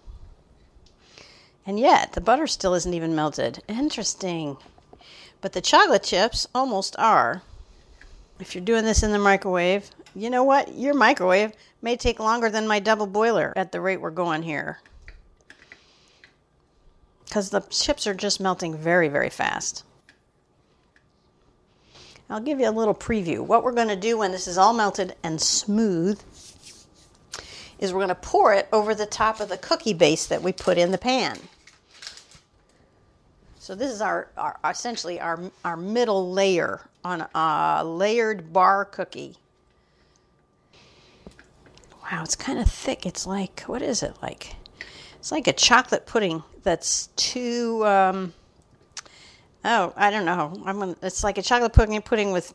And 1.65 1.79
yet, 1.79 2.13
the 2.13 2.21
butter 2.21 2.47
still 2.47 2.73
isn't 2.73 2.93
even 2.93 3.15
melted. 3.15 3.61
Interesting. 3.67 4.57
But 5.41 5.53
the 5.53 5.61
chocolate 5.61 6.03
chips 6.03 6.47
almost 6.55 6.95
are. 6.97 7.41
If 8.39 8.55
you're 8.55 8.63
doing 8.63 8.85
this 8.85 9.03
in 9.03 9.11
the 9.11 9.19
microwave, 9.19 9.89
you 10.15 10.29
know 10.29 10.43
what? 10.43 10.73
Your 10.73 10.93
microwave 10.93 11.51
may 11.81 11.97
take 11.97 12.19
longer 12.19 12.49
than 12.49 12.67
my 12.67 12.79
double 12.79 13.07
boiler 13.07 13.53
at 13.55 13.71
the 13.71 13.81
rate 13.81 14.01
we're 14.01 14.11
going 14.11 14.43
here. 14.43 14.79
Because 17.27 17.49
the 17.49 17.61
chips 17.69 18.07
are 18.07 18.13
just 18.13 18.39
melting 18.39 18.75
very, 18.75 19.09
very 19.09 19.29
fast. 19.29 19.83
I'll 22.29 22.41
give 22.41 22.59
you 22.59 22.69
a 22.69 22.71
little 22.71 22.95
preview. 22.95 23.39
What 23.39 23.63
we're 23.63 23.71
going 23.71 23.87
to 23.87 23.95
do 23.95 24.17
when 24.17 24.31
this 24.31 24.47
is 24.47 24.57
all 24.57 24.73
melted 24.73 25.15
and 25.23 25.41
smooth 25.41 26.21
is 27.79 27.93
we're 27.93 27.99
going 27.99 28.09
to 28.09 28.15
pour 28.15 28.53
it 28.53 28.67
over 28.73 28.93
the 28.93 29.05
top 29.05 29.39
of 29.39 29.49
the 29.49 29.57
cookie 29.57 29.93
base 29.93 30.25
that 30.27 30.41
we 30.41 30.51
put 30.51 30.77
in 30.77 30.91
the 30.91 30.97
pan. 30.97 31.37
So 33.59 33.75
this 33.75 33.91
is 33.91 34.01
our, 34.01 34.29
our 34.37 34.57
essentially 34.69 35.19
our, 35.19 35.39
our 35.63 35.77
middle 35.77 36.31
layer 36.31 36.81
on 37.03 37.27
a 37.33 37.83
layered 37.85 38.51
bar 38.51 38.85
cookie. 38.85 39.35
Wow, 42.11 42.23
it's 42.23 42.35
kind 42.35 42.59
of 42.59 42.69
thick. 42.69 43.05
It's 43.05 43.27
like, 43.27 43.61
what 43.61 43.81
is 43.81 44.01
it 44.03 44.15
like? 44.21 44.55
It's 45.27 45.31
like 45.33 45.47
a 45.49 45.51
chocolate 45.51 46.05
pudding 46.05 46.41
that's 46.63 47.07
too, 47.17 47.85
um, 47.85 48.33
oh, 49.65 49.91
I 49.97 50.09
don't 50.09 50.23
know. 50.23 50.53
I'm 50.65 50.79
gonna, 50.79 50.95
it's 51.01 51.21
like 51.21 51.37
a 51.37 51.41
chocolate 51.41 51.73
pudding 51.73 52.01
pudding 52.01 52.31
with 52.31 52.53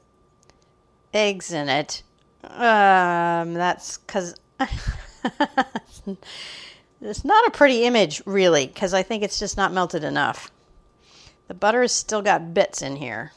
eggs 1.12 1.52
in 1.52 1.68
it. 1.68 2.02
Um, 2.42 3.52
that's 3.52 3.98
because 3.98 4.36
it's 7.02 7.24
not 7.26 7.46
a 7.46 7.50
pretty 7.50 7.84
image, 7.84 8.22
really, 8.24 8.68
because 8.68 8.94
I 8.94 9.02
think 9.02 9.22
it's 9.22 9.38
just 9.38 9.58
not 9.58 9.74
melted 9.74 10.02
enough. 10.02 10.50
The 11.48 11.54
butter 11.54 11.82
has 11.82 11.92
still 11.92 12.22
got 12.22 12.54
bits 12.54 12.80
in 12.80 12.96
here. 12.96 13.32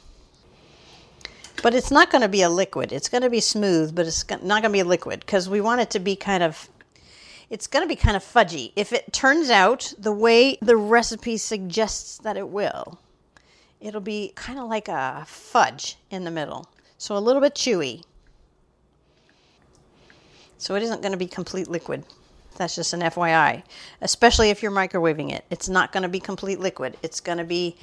But 1.61 1.73
it's 1.73 1.91
not 1.91 2.09
going 2.09 2.21
to 2.21 2.29
be 2.29 2.41
a 2.41 2.49
liquid. 2.49 2.93
It's 2.93 3.09
going 3.09 3.23
to 3.23 3.29
be 3.29 3.41
smooth, 3.41 3.93
but 3.93 4.07
it's 4.07 4.23
not 4.29 4.61
going 4.61 4.61
to 4.61 4.69
be 4.69 4.79
a 4.79 4.85
liquid 4.85 5.19
because 5.19 5.49
we 5.49 5.59
want 5.59 5.81
it 5.81 5.89
to 5.89 5.99
be 5.99 6.15
kind 6.15 6.41
of 6.41 6.69
it's 7.49 7.67
going 7.67 7.83
to 7.83 7.87
be 7.87 7.95
kind 7.95 8.15
of 8.15 8.23
fudgy. 8.23 8.71
If 8.75 8.91
it 8.91 9.13
turns 9.13 9.49
out 9.49 9.93
the 9.97 10.11
way 10.11 10.57
the 10.61 10.77
recipe 10.77 11.37
suggests 11.37 12.17
that 12.19 12.37
it 12.37 12.49
will, 12.49 12.99
it'll 13.79 14.01
be 14.01 14.31
kind 14.35 14.59
of 14.59 14.67
like 14.67 14.87
a 14.87 15.25
fudge 15.27 15.97
in 16.09 16.23
the 16.23 16.31
middle. 16.31 16.69
So 16.97 17.15
a 17.15 17.19
little 17.19 17.41
bit 17.41 17.55
chewy. 17.55 18.03
So 20.57 20.75
it 20.75 20.83
isn't 20.83 21.01
going 21.01 21.11
to 21.11 21.17
be 21.17 21.27
complete 21.27 21.67
liquid. 21.67 22.03
That's 22.57 22.75
just 22.75 22.93
an 22.93 23.01
FYI. 23.01 23.63
Especially 24.01 24.49
if 24.49 24.63
you're 24.63 24.71
microwaving 24.71 25.31
it. 25.31 25.45
It's 25.49 25.69
not 25.69 25.91
going 25.91 26.03
to 26.03 26.09
be 26.09 26.19
complete 26.19 26.59
liquid. 26.59 26.97
It's 27.03 27.19
going 27.19 27.37
to 27.37 27.43
be 27.43 27.75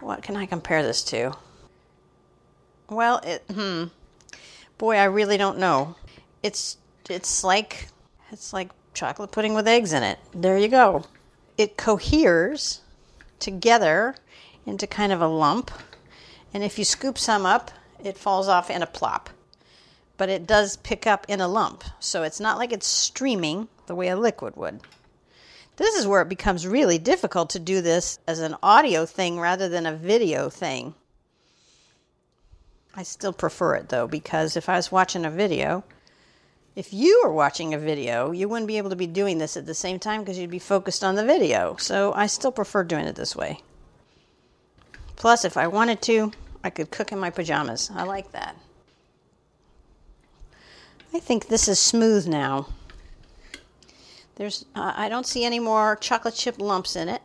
what 0.00 0.22
can 0.22 0.36
I 0.36 0.46
compare 0.46 0.82
this 0.82 1.02
to? 1.04 1.36
Well, 2.88 3.18
it 3.18 3.44
hmm. 3.52 3.84
Boy, 4.78 4.96
I 4.96 5.04
really 5.04 5.36
don't 5.36 5.58
know. 5.58 5.96
It's 6.42 6.78
it's 7.08 7.44
like 7.44 7.88
it's 8.30 8.52
like 8.52 8.70
chocolate 8.94 9.32
pudding 9.32 9.54
with 9.54 9.68
eggs 9.68 9.92
in 9.92 10.02
it. 10.02 10.18
There 10.34 10.58
you 10.58 10.68
go. 10.68 11.04
It 11.58 11.76
coheres 11.76 12.80
together 13.38 14.14
into 14.66 14.86
kind 14.86 15.12
of 15.12 15.20
a 15.20 15.28
lump. 15.28 15.70
And 16.52 16.64
if 16.64 16.78
you 16.78 16.84
scoop 16.84 17.18
some 17.18 17.46
up, 17.46 17.70
it 18.02 18.16
falls 18.16 18.48
off 18.48 18.70
in 18.70 18.82
a 18.82 18.86
plop 18.86 19.30
but 20.20 20.28
it 20.28 20.46
does 20.46 20.76
pick 20.76 21.06
up 21.06 21.24
in 21.28 21.40
a 21.40 21.48
lump. 21.48 21.82
So 21.98 22.24
it's 22.24 22.40
not 22.40 22.58
like 22.58 22.74
it's 22.74 22.86
streaming 22.86 23.68
the 23.86 23.94
way 23.94 24.08
a 24.08 24.16
liquid 24.18 24.54
would. 24.54 24.80
This 25.76 25.94
is 25.94 26.06
where 26.06 26.20
it 26.20 26.28
becomes 26.28 26.66
really 26.66 26.98
difficult 26.98 27.48
to 27.50 27.58
do 27.58 27.80
this 27.80 28.18
as 28.26 28.38
an 28.40 28.54
audio 28.62 29.06
thing 29.06 29.40
rather 29.40 29.66
than 29.66 29.86
a 29.86 29.96
video 29.96 30.50
thing. 30.50 30.92
I 32.94 33.02
still 33.02 33.32
prefer 33.32 33.76
it 33.76 33.88
though, 33.88 34.06
because 34.06 34.58
if 34.58 34.68
I 34.68 34.76
was 34.76 34.92
watching 34.92 35.24
a 35.24 35.30
video, 35.30 35.84
if 36.76 36.92
you 36.92 37.22
were 37.24 37.32
watching 37.32 37.74
a 37.74 37.78
video, 37.78 38.30
you 38.30 38.48
wouldn't 38.48 38.68
be 38.68 38.78
able 38.78 38.90
to 38.90 38.96
be 38.96 39.06
doing 39.06 39.38
this 39.38 39.56
at 39.56 39.66
the 39.66 39.74
same 39.74 39.98
time 39.98 40.20
because 40.20 40.38
you'd 40.38 40.50
be 40.50 40.58
focused 40.58 41.02
on 41.02 41.14
the 41.14 41.24
video. 41.24 41.76
So 41.76 42.12
I 42.14 42.26
still 42.26 42.52
prefer 42.52 42.84
doing 42.84 43.06
it 43.06 43.16
this 43.16 43.34
way. 43.34 43.60
Plus, 45.16 45.44
if 45.44 45.56
I 45.56 45.66
wanted 45.66 46.00
to, 46.02 46.32
I 46.62 46.70
could 46.70 46.90
cook 46.90 47.12
in 47.12 47.18
my 47.18 47.30
pajamas. 47.30 47.90
I 47.94 48.04
like 48.04 48.32
that. 48.32 48.56
I 51.12 51.18
think 51.18 51.48
this 51.48 51.66
is 51.68 51.78
smooth 51.78 52.26
now. 52.26 52.68
There's, 54.36 54.64
uh, 54.74 54.92
I 54.96 55.08
don't 55.08 55.26
see 55.26 55.44
any 55.44 55.58
more 55.58 55.96
chocolate 55.96 56.34
chip 56.34 56.58
lumps 56.58 56.96
in 56.96 57.08
it. 57.08 57.20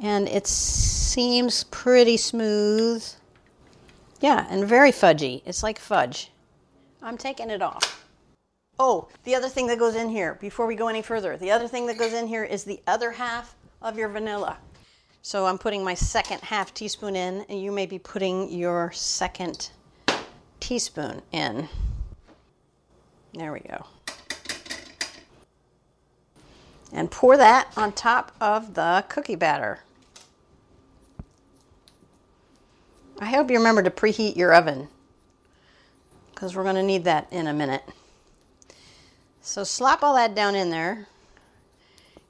And 0.00 0.28
it 0.28 0.46
seems 0.46 1.64
pretty 1.64 2.18
smooth. 2.18 3.06
Yeah, 4.20 4.46
and 4.48 4.66
very 4.66 4.92
fudgy. 4.92 5.42
It's 5.44 5.62
like 5.62 5.78
fudge. 5.78 6.30
I'm 7.02 7.18
taking 7.18 7.50
it 7.50 7.62
off. 7.62 8.04
Oh, 8.78 9.08
the 9.24 9.34
other 9.34 9.48
thing 9.48 9.66
that 9.68 9.78
goes 9.78 9.94
in 9.94 10.08
here, 10.08 10.34
before 10.40 10.66
we 10.66 10.74
go 10.74 10.88
any 10.88 11.02
further, 11.02 11.36
the 11.36 11.50
other 11.50 11.68
thing 11.68 11.86
that 11.86 11.98
goes 11.98 12.12
in 12.12 12.26
here 12.26 12.44
is 12.44 12.64
the 12.64 12.80
other 12.86 13.10
half 13.10 13.54
of 13.80 13.96
your 13.96 14.08
vanilla. 14.08 14.58
So 15.22 15.46
I'm 15.46 15.58
putting 15.58 15.82
my 15.82 15.94
second 15.94 16.40
half 16.42 16.72
teaspoon 16.72 17.16
in, 17.16 17.44
and 17.48 17.60
you 17.60 17.72
may 17.72 17.86
be 17.86 17.98
putting 17.98 18.50
your 18.50 18.92
second 18.92 19.70
teaspoon 20.60 21.22
in. 21.32 21.68
There 23.34 23.52
we 23.52 23.60
go. 23.60 23.86
And 26.92 27.10
pour 27.10 27.36
that 27.36 27.72
on 27.76 27.92
top 27.92 28.32
of 28.40 28.74
the 28.74 29.04
cookie 29.08 29.36
batter. 29.36 29.80
I 33.18 33.26
hope 33.26 33.50
you 33.50 33.56
remember 33.56 33.82
to 33.82 33.90
preheat 33.90 34.36
your 34.36 34.52
oven 34.52 34.88
because 36.34 36.54
we're 36.54 36.64
going 36.64 36.74
to 36.74 36.82
need 36.82 37.04
that 37.04 37.26
in 37.30 37.46
a 37.46 37.52
minute. 37.52 37.82
So 39.40 39.64
slop 39.64 40.02
all 40.02 40.14
that 40.16 40.34
down 40.34 40.54
in 40.54 40.70
there. 40.70 41.06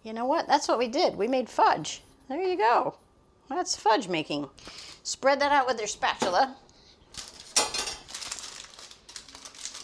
You 0.04 0.12
know 0.12 0.26
what? 0.26 0.46
That's 0.46 0.68
what 0.68 0.78
we 0.78 0.86
did. 0.86 1.16
We 1.16 1.26
made 1.26 1.48
fudge. 1.48 2.02
There 2.28 2.40
you 2.40 2.56
go. 2.56 2.94
That's 3.48 3.74
fudge 3.74 4.06
making. 4.06 4.48
Spread 5.02 5.40
that 5.40 5.50
out 5.50 5.66
with 5.66 5.78
your 5.78 5.88
spatula. 5.88 6.56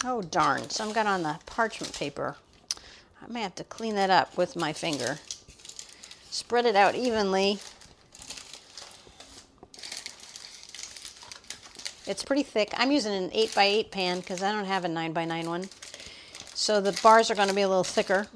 Oh 0.05 0.21
darn, 0.21 0.69
some 0.69 0.93
got 0.93 1.07
on 1.07 1.23
the 1.23 1.39
parchment 1.45 1.93
paper. 1.93 2.35
I 3.21 3.31
may 3.31 3.41
have 3.41 3.55
to 3.55 3.63
clean 3.63 3.95
that 3.95 4.09
up 4.09 4.37
with 4.37 4.55
my 4.55 4.73
finger. 4.73 5.19
Spread 6.29 6.65
it 6.65 6.75
out 6.75 6.95
evenly. 6.95 7.59
It's 12.05 12.23
pretty 12.23 12.43
thick. 12.43 12.73
I'm 12.77 12.91
using 12.91 13.13
an 13.13 13.29
8 13.33 13.55
by 13.55 13.63
8 13.63 13.91
pan 13.91 14.19
because 14.19 14.43
I 14.43 14.51
don't 14.51 14.65
have 14.65 14.83
a 14.83 14.89
9 14.89 15.13
by 15.13 15.25
9 15.25 15.49
one. 15.49 15.69
So 16.53 16.81
the 16.81 16.97
bars 17.01 17.31
are 17.31 17.35
going 17.35 17.47
to 17.47 17.55
be 17.55 17.61
a 17.61 17.67
little 17.67 17.83
thicker, 17.83 18.27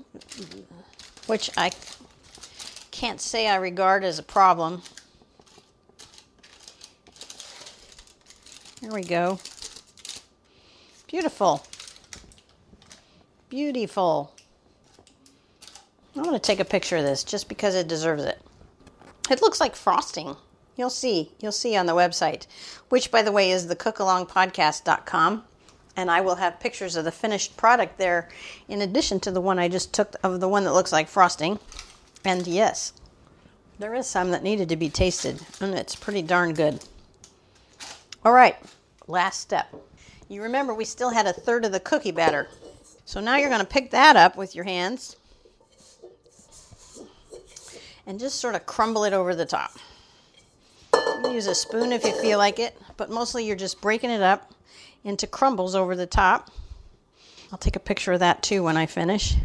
which 1.27 1.51
I 1.57 1.71
can't 2.91 3.21
say 3.21 3.47
I 3.47 3.57
regard 3.57 4.03
as 4.03 4.19
a 4.19 4.23
problem. 4.23 4.81
There 8.81 8.91
we 8.91 9.03
go. 9.03 9.39
Beautiful. 11.07 11.65
Beautiful. 13.49 14.33
I'm 16.15 16.23
going 16.23 16.33
to 16.33 16.39
take 16.39 16.59
a 16.59 16.65
picture 16.65 16.97
of 16.97 17.03
this 17.03 17.23
just 17.23 17.49
because 17.49 17.75
it 17.75 17.87
deserves 17.87 18.23
it. 18.23 18.41
It 19.29 19.41
looks 19.41 19.59
like 19.59 19.75
frosting. 19.75 20.35
You'll 20.77 20.91
see. 20.91 21.31
You'll 21.39 21.51
see 21.51 21.75
on 21.75 21.87
the 21.87 21.95
website, 21.95 22.45
which, 22.89 23.11
by 23.11 23.23
the 23.23 23.31
way, 23.31 23.51
is 23.51 23.67
the 23.67 23.75
cookalongpodcast.com. 23.75 25.43
And 25.95 26.11
I 26.11 26.21
will 26.21 26.35
have 26.35 26.59
pictures 26.59 26.95
of 26.95 27.03
the 27.03 27.11
finished 27.11 27.57
product 27.57 27.97
there 27.97 28.29
in 28.69 28.81
addition 28.81 29.19
to 29.21 29.31
the 29.31 29.41
one 29.41 29.57
I 29.57 29.67
just 29.67 29.91
took 29.91 30.15
of 30.21 30.39
the 30.39 30.47
one 30.47 30.63
that 30.65 30.73
looks 30.73 30.91
like 30.91 31.07
frosting. 31.07 31.57
And 32.23 32.45
yes, 32.45 32.93
there 33.79 33.95
is 33.95 34.05
some 34.05 34.29
that 34.29 34.43
needed 34.43 34.69
to 34.69 34.75
be 34.75 34.89
tasted, 34.89 35.41
and 35.59 35.73
it's 35.73 35.95
pretty 35.95 36.21
darn 36.21 36.53
good. 36.53 36.85
All 38.23 38.31
right, 38.31 38.55
last 39.07 39.41
step. 39.41 39.73
You 40.29 40.43
remember 40.43 40.75
we 40.75 40.85
still 40.85 41.09
had 41.09 41.25
a 41.25 41.33
third 41.33 41.65
of 41.65 41.71
the 41.71 41.79
cookie 41.79 42.11
batter. 42.11 42.47
So 43.05 43.19
now 43.19 43.37
you're 43.37 43.49
going 43.49 43.61
to 43.61 43.65
pick 43.65 43.89
that 43.91 44.15
up 44.15 44.37
with 44.37 44.53
your 44.53 44.65
hands 44.65 45.15
and 48.05 48.19
just 48.19 48.39
sort 48.39 48.53
of 48.53 48.67
crumble 48.67 49.03
it 49.03 49.13
over 49.13 49.33
the 49.33 49.45
top. 49.45 49.71
Use 51.25 51.47
a 51.47 51.55
spoon 51.55 51.91
if 51.91 52.03
you 52.03 52.13
feel 52.13 52.37
like 52.37 52.59
it, 52.59 52.79
but 52.97 53.09
mostly 53.09 53.45
you're 53.45 53.55
just 53.55 53.81
breaking 53.81 54.09
it 54.09 54.21
up 54.21 54.53
into 55.03 55.27
crumbles 55.27 55.75
over 55.75 55.95
the 55.95 56.05
top. 56.05 56.51
I'll 57.51 57.57
take 57.57 57.75
a 57.75 57.79
picture 57.79 58.13
of 58.13 58.19
that 58.19 58.43
too 58.43 58.63
when 58.63 58.77
I 58.77 58.85
finish. 58.85 59.35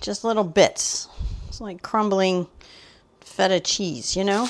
Just 0.00 0.24
little 0.24 0.44
bits. 0.44 1.08
It's 1.48 1.60
like 1.60 1.82
crumbling 1.82 2.46
feta 3.20 3.60
cheese, 3.60 4.16
you 4.16 4.24
know? 4.24 4.48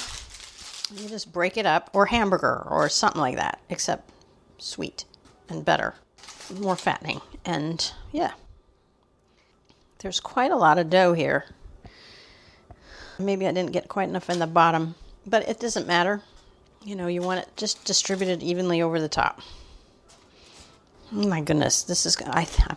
You 0.95 1.09
just 1.09 1.32
break 1.32 1.57
it 1.57 1.66
up, 1.66 1.91
or 1.93 2.07
hamburger, 2.07 2.66
or 2.68 2.88
something 2.88 3.20
like 3.20 3.36
that, 3.36 3.61
except 3.68 4.11
sweet 4.59 5.05
and 5.49 5.64
better, 5.64 5.95
more 6.59 6.74
fattening. 6.74 7.20
And 7.45 7.93
yeah, 8.11 8.32
there's 9.99 10.18
quite 10.18 10.51
a 10.51 10.57
lot 10.57 10.78
of 10.78 10.91
dough 10.91 11.12
here. 11.12 11.45
Maybe 13.18 13.47
I 13.47 13.53
didn't 13.53 13.72
get 13.72 13.88
quite 13.88 14.09
enough 14.09 14.28
in 14.28 14.41
the 14.41 14.47
bottom, 14.47 14.97
but 15.30 15.48
it 15.48 15.60
doesn't 15.60 15.86
matter. 15.86 16.22
You 16.84 16.96
know, 16.96 17.06
you 17.06 17.22
want 17.22 17.40
it 17.40 17.48
just 17.56 17.84
distributed 17.84 18.42
evenly 18.42 18.82
over 18.82 19.00
the 19.00 19.08
top. 19.08 19.40
Oh 21.12 21.26
my 21.26 21.40
goodness, 21.40 21.82
this 21.82 22.04
is 22.04 22.16
I 22.26 22.46
I'm 22.68 22.76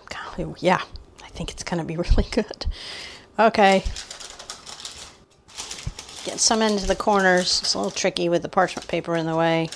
yeah, 0.60 0.82
I 1.24 1.28
think 1.30 1.52
it's 1.52 1.64
to 1.64 1.84
be 1.84 1.98
really 1.98 2.28
good. 2.32 2.66
Okay. 3.40 3.84
Get 6.26 6.40
some 6.40 6.62
into 6.62 6.88
the 6.88 6.96
corners. 6.96 7.60
It's 7.62 7.74
a 7.74 7.78
little 7.78 7.92
tricky 7.92 8.30
with 8.30 8.44
the 8.44 8.50
parchment 8.50 8.88
paper 8.88 9.16
in 9.16 9.26
the 9.26 9.36
way. 9.36 9.70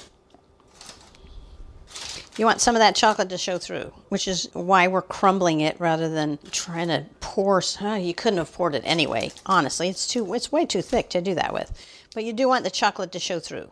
You 2.38 2.46
want 2.46 2.62
some 2.62 2.76
of 2.76 2.80
that 2.80 2.96
chocolate 2.96 3.30
to 3.30 3.38
show 3.38 3.58
through, 3.58 3.92
which 4.10 4.28
is 4.28 4.48
why 4.54 4.88
we're 4.88 5.02
crumbling 5.02 5.62
it 5.62 5.80
rather 5.80 6.08
than 6.08 6.38
trying 6.52 6.88
to 6.90 7.06
pour. 7.20 7.64
Oh, 7.82 7.96
you 7.96 8.14
couldn't 8.14 8.38
have 8.38 8.54
poured 8.54 8.76
it 8.76 8.84
anyway. 8.86 9.32
Honestly, 9.46 9.90
it's 9.90 10.08
too 10.08 10.34
it's 10.34 10.52
way 10.52 10.66
too 10.66 10.84
thick 10.84 11.10
to 11.10 11.22
do 11.22 11.34
that 11.36 11.54
with. 11.54 11.72
But 12.18 12.24
you 12.24 12.34
do 12.34 12.48
want 12.48 12.64
the 12.64 12.72
chocolate 12.72 13.12
to 13.12 13.20
show 13.20 13.40
through. 13.40 13.70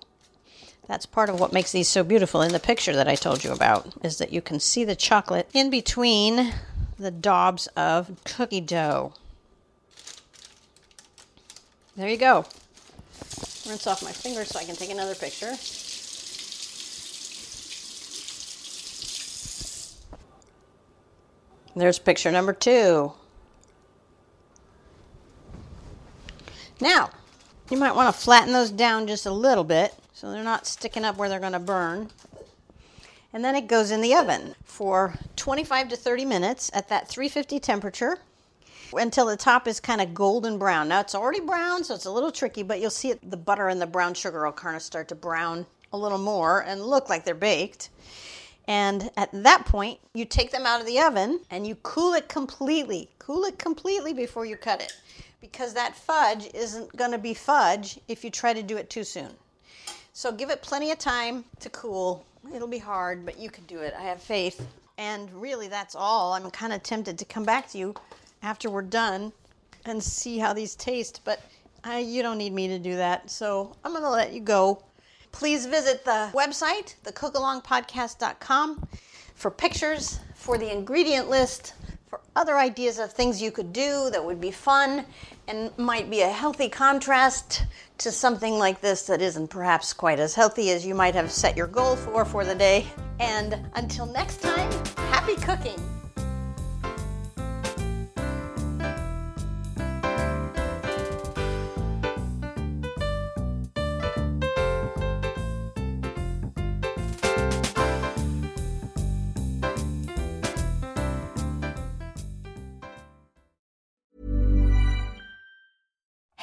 That's 0.88 1.08
part 1.08 1.32
of 1.32 1.40
what 1.40 1.52
makes 1.52 1.72
these 1.72 1.88
so 1.88 2.04
beautiful 2.04 2.44
in 2.44 2.52
the 2.52 2.60
picture 2.60 2.94
that 2.94 3.08
I 3.08 3.16
told 3.16 3.44
you 3.44 3.52
about 3.52 3.92
is 4.04 4.20
that 4.20 4.32
you 4.32 4.40
can 4.40 4.60
see 4.60 4.84
the 4.84 4.96
chocolate 4.96 5.50
in 5.52 5.72
between 5.72 6.54
the 7.00 7.10
daubs 7.10 7.66
of 7.76 8.24
cookie 8.24 8.62
dough. 8.62 9.14
There 11.98 12.08
you 12.08 12.18
go. 12.18 12.46
Rinse 13.68 13.88
off 13.88 14.04
my 14.04 14.12
fingers 14.12 14.50
so 14.50 14.60
I 14.60 14.64
can 14.64 14.76
take 14.76 14.92
another 14.92 15.16
picture. 15.16 15.56
There's 21.76 21.98
picture 21.98 22.32
number 22.32 22.54
two. 22.54 23.14
Now, 26.80 27.10
you 27.70 27.78
might 27.78 27.96
want 27.96 28.14
to 28.14 28.22
flatten 28.22 28.54
those 28.54 28.72
down 28.72 29.08
just 29.08 29.26
a 29.26 29.32
little 29.32 29.64
bit 29.64 29.94
so 30.14 30.32
they're 30.32 30.44
not 30.44 30.68
sticking 30.68 31.04
up 31.04 31.18
where 31.18 31.28
they're 31.30 31.40
going 31.40 31.54
to 31.54 31.60
burn. 31.60 32.10
And 33.34 33.44
then 33.44 33.56
it 33.56 33.68
goes 33.68 33.92
in 33.92 34.02
the 34.02 34.16
oven 34.16 34.56
for 34.64 35.16
25 35.36 35.90
to 35.90 35.96
30 35.96 36.26
minutes 36.26 36.72
at 36.74 36.88
that 36.90 37.10
350 37.10 37.60
temperature 37.60 38.20
until 38.94 39.26
the 39.26 39.36
top 39.36 39.68
is 39.68 39.80
kind 39.80 40.00
of 40.00 40.14
golden 40.14 40.58
brown. 40.58 40.88
Now 40.88 41.02
it's 41.02 41.16
already 41.16 41.42
brown, 41.42 41.84
so 41.84 41.96
it's 41.96 42.06
a 42.06 42.12
little 42.12 42.32
tricky, 42.32 42.64
but 42.64 42.80
you'll 42.80 42.92
see 42.92 43.10
it, 43.10 43.30
the 43.30 43.36
butter 43.36 43.68
and 43.68 43.82
the 43.82 43.88
brown 43.88 44.14
sugar 44.14 44.46
will 44.46 44.54
kind 44.54 44.76
of 44.76 44.82
start 44.82 45.10
to 45.10 45.16
brown 45.16 45.66
a 45.92 45.98
little 45.98 46.18
more 46.18 46.64
and 46.64 46.82
look 46.82 47.10
like 47.10 47.26
they're 47.26 47.36
baked. 47.36 47.90
And 48.68 49.12
at 49.18 49.32
that 49.34 49.66
point, 49.66 50.00
you 50.14 50.24
take 50.24 50.52
them 50.52 50.66
out 50.66 50.80
of 50.80 50.88
the 50.88 51.00
oven 51.00 51.42
and 51.52 51.68
you 51.68 51.76
cool 51.84 52.14
it 52.14 52.30
completely. 52.30 53.10
Cool 53.20 53.44
it 53.44 53.60
completely 53.60 54.14
before 54.14 54.46
you 54.46 54.56
cut 54.56 54.82
it 54.82 54.94
because 55.52 55.74
that 55.74 55.96
fudge 55.96 56.50
isn't 56.54 56.96
going 56.96 57.12
to 57.12 57.18
be 57.18 57.34
fudge 57.34 58.00
if 58.08 58.24
you 58.24 58.30
try 58.30 58.54
to 58.54 58.64
do 58.64 58.78
it 58.78 58.90
too 58.90 59.04
soon. 59.04 59.30
So 60.14 60.32
give 60.32 60.50
it 60.50 60.62
plenty 60.62 60.92
of 60.92 60.98
time 60.98 61.46
to 61.60 61.70
cool. 61.70 62.26
It'll 62.54 62.68
be 62.68 62.78
hard, 62.78 63.26
but 63.26 63.38
you 63.38 63.50
can 63.50 63.66
do 63.66 63.80
it. 63.80 63.94
I 63.98 64.04
have 64.04 64.22
faith. 64.22 64.66
And 64.98 65.32
really, 65.34 65.68
that's 65.68 65.96
all. 65.96 66.34
I'm 66.34 66.50
kind 66.52 66.74
of 66.74 66.84
tempted 66.84 67.18
to 67.20 67.26
come 67.26 67.44
back 67.44 67.70
to 67.72 67.78
you 67.78 67.96
after 68.42 68.70
we're 68.70 68.82
done 68.82 69.34
and 69.86 70.02
see 70.02 70.38
how 70.38 70.54
these 70.54 70.76
taste, 70.76 71.22
but 71.26 71.42
I, 71.84 72.00
you 72.00 72.22
don't 72.22 72.38
need 72.38 72.54
me 72.54 72.68
to 72.70 72.80
do 72.80 72.96
that. 72.96 73.30
So 73.30 73.76
I'm 73.84 73.92
going 73.92 74.04
to 74.04 74.10
let 74.10 74.34
you 74.34 74.40
go 74.40 74.82
Please 75.36 75.66
visit 75.66 76.06
the 76.06 76.30
website, 76.34 76.96
thecookalongpodcast.com, 77.04 78.88
for 79.36 79.52
pictures, 79.52 80.22
for 80.34 80.58
the 80.58 80.72
ingredient 80.72 81.30
list, 81.30 81.74
other 82.36 82.58
ideas 82.58 83.00
of 83.00 83.12
things 83.12 83.42
you 83.42 83.52
could 83.52 83.72
do 83.72 84.10
that 84.12 84.24
would 84.24 84.42
be 84.42 84.52
fun 84.52 85.06
and 85.48 85.76
might 85.78 86.10
be 86.10 86.22
a 86.22 86.30
healthy 86.30 86.70
contrast 86.70 87.66
to 87.98 88.12
something 88.12 88.58
like 88.58 88.82
this 88.82 89.04
that 89.08 89.22
isn't 89.22 89.48
perhaps 89.48 89.94
quite 89.94 90.20
as 90.20 90.36
healthy 90.36 90.72
as 90.72 90.86
you 90.86 90.94
might 90.94 91.16
have 91.16 91.32
set 91.32 91.56
your 91.56 91.68
goal 91.68 91.96
for 91.96 92.26
for 92.26 92.44
the 92.44 92.56
day. 92.56 92.86
And 93.20 93.58
until 93.76 94.06
next 94.06 94.42
time, 94.42 94.72
happy 94.98 95.36
cooking! 95.36 95.95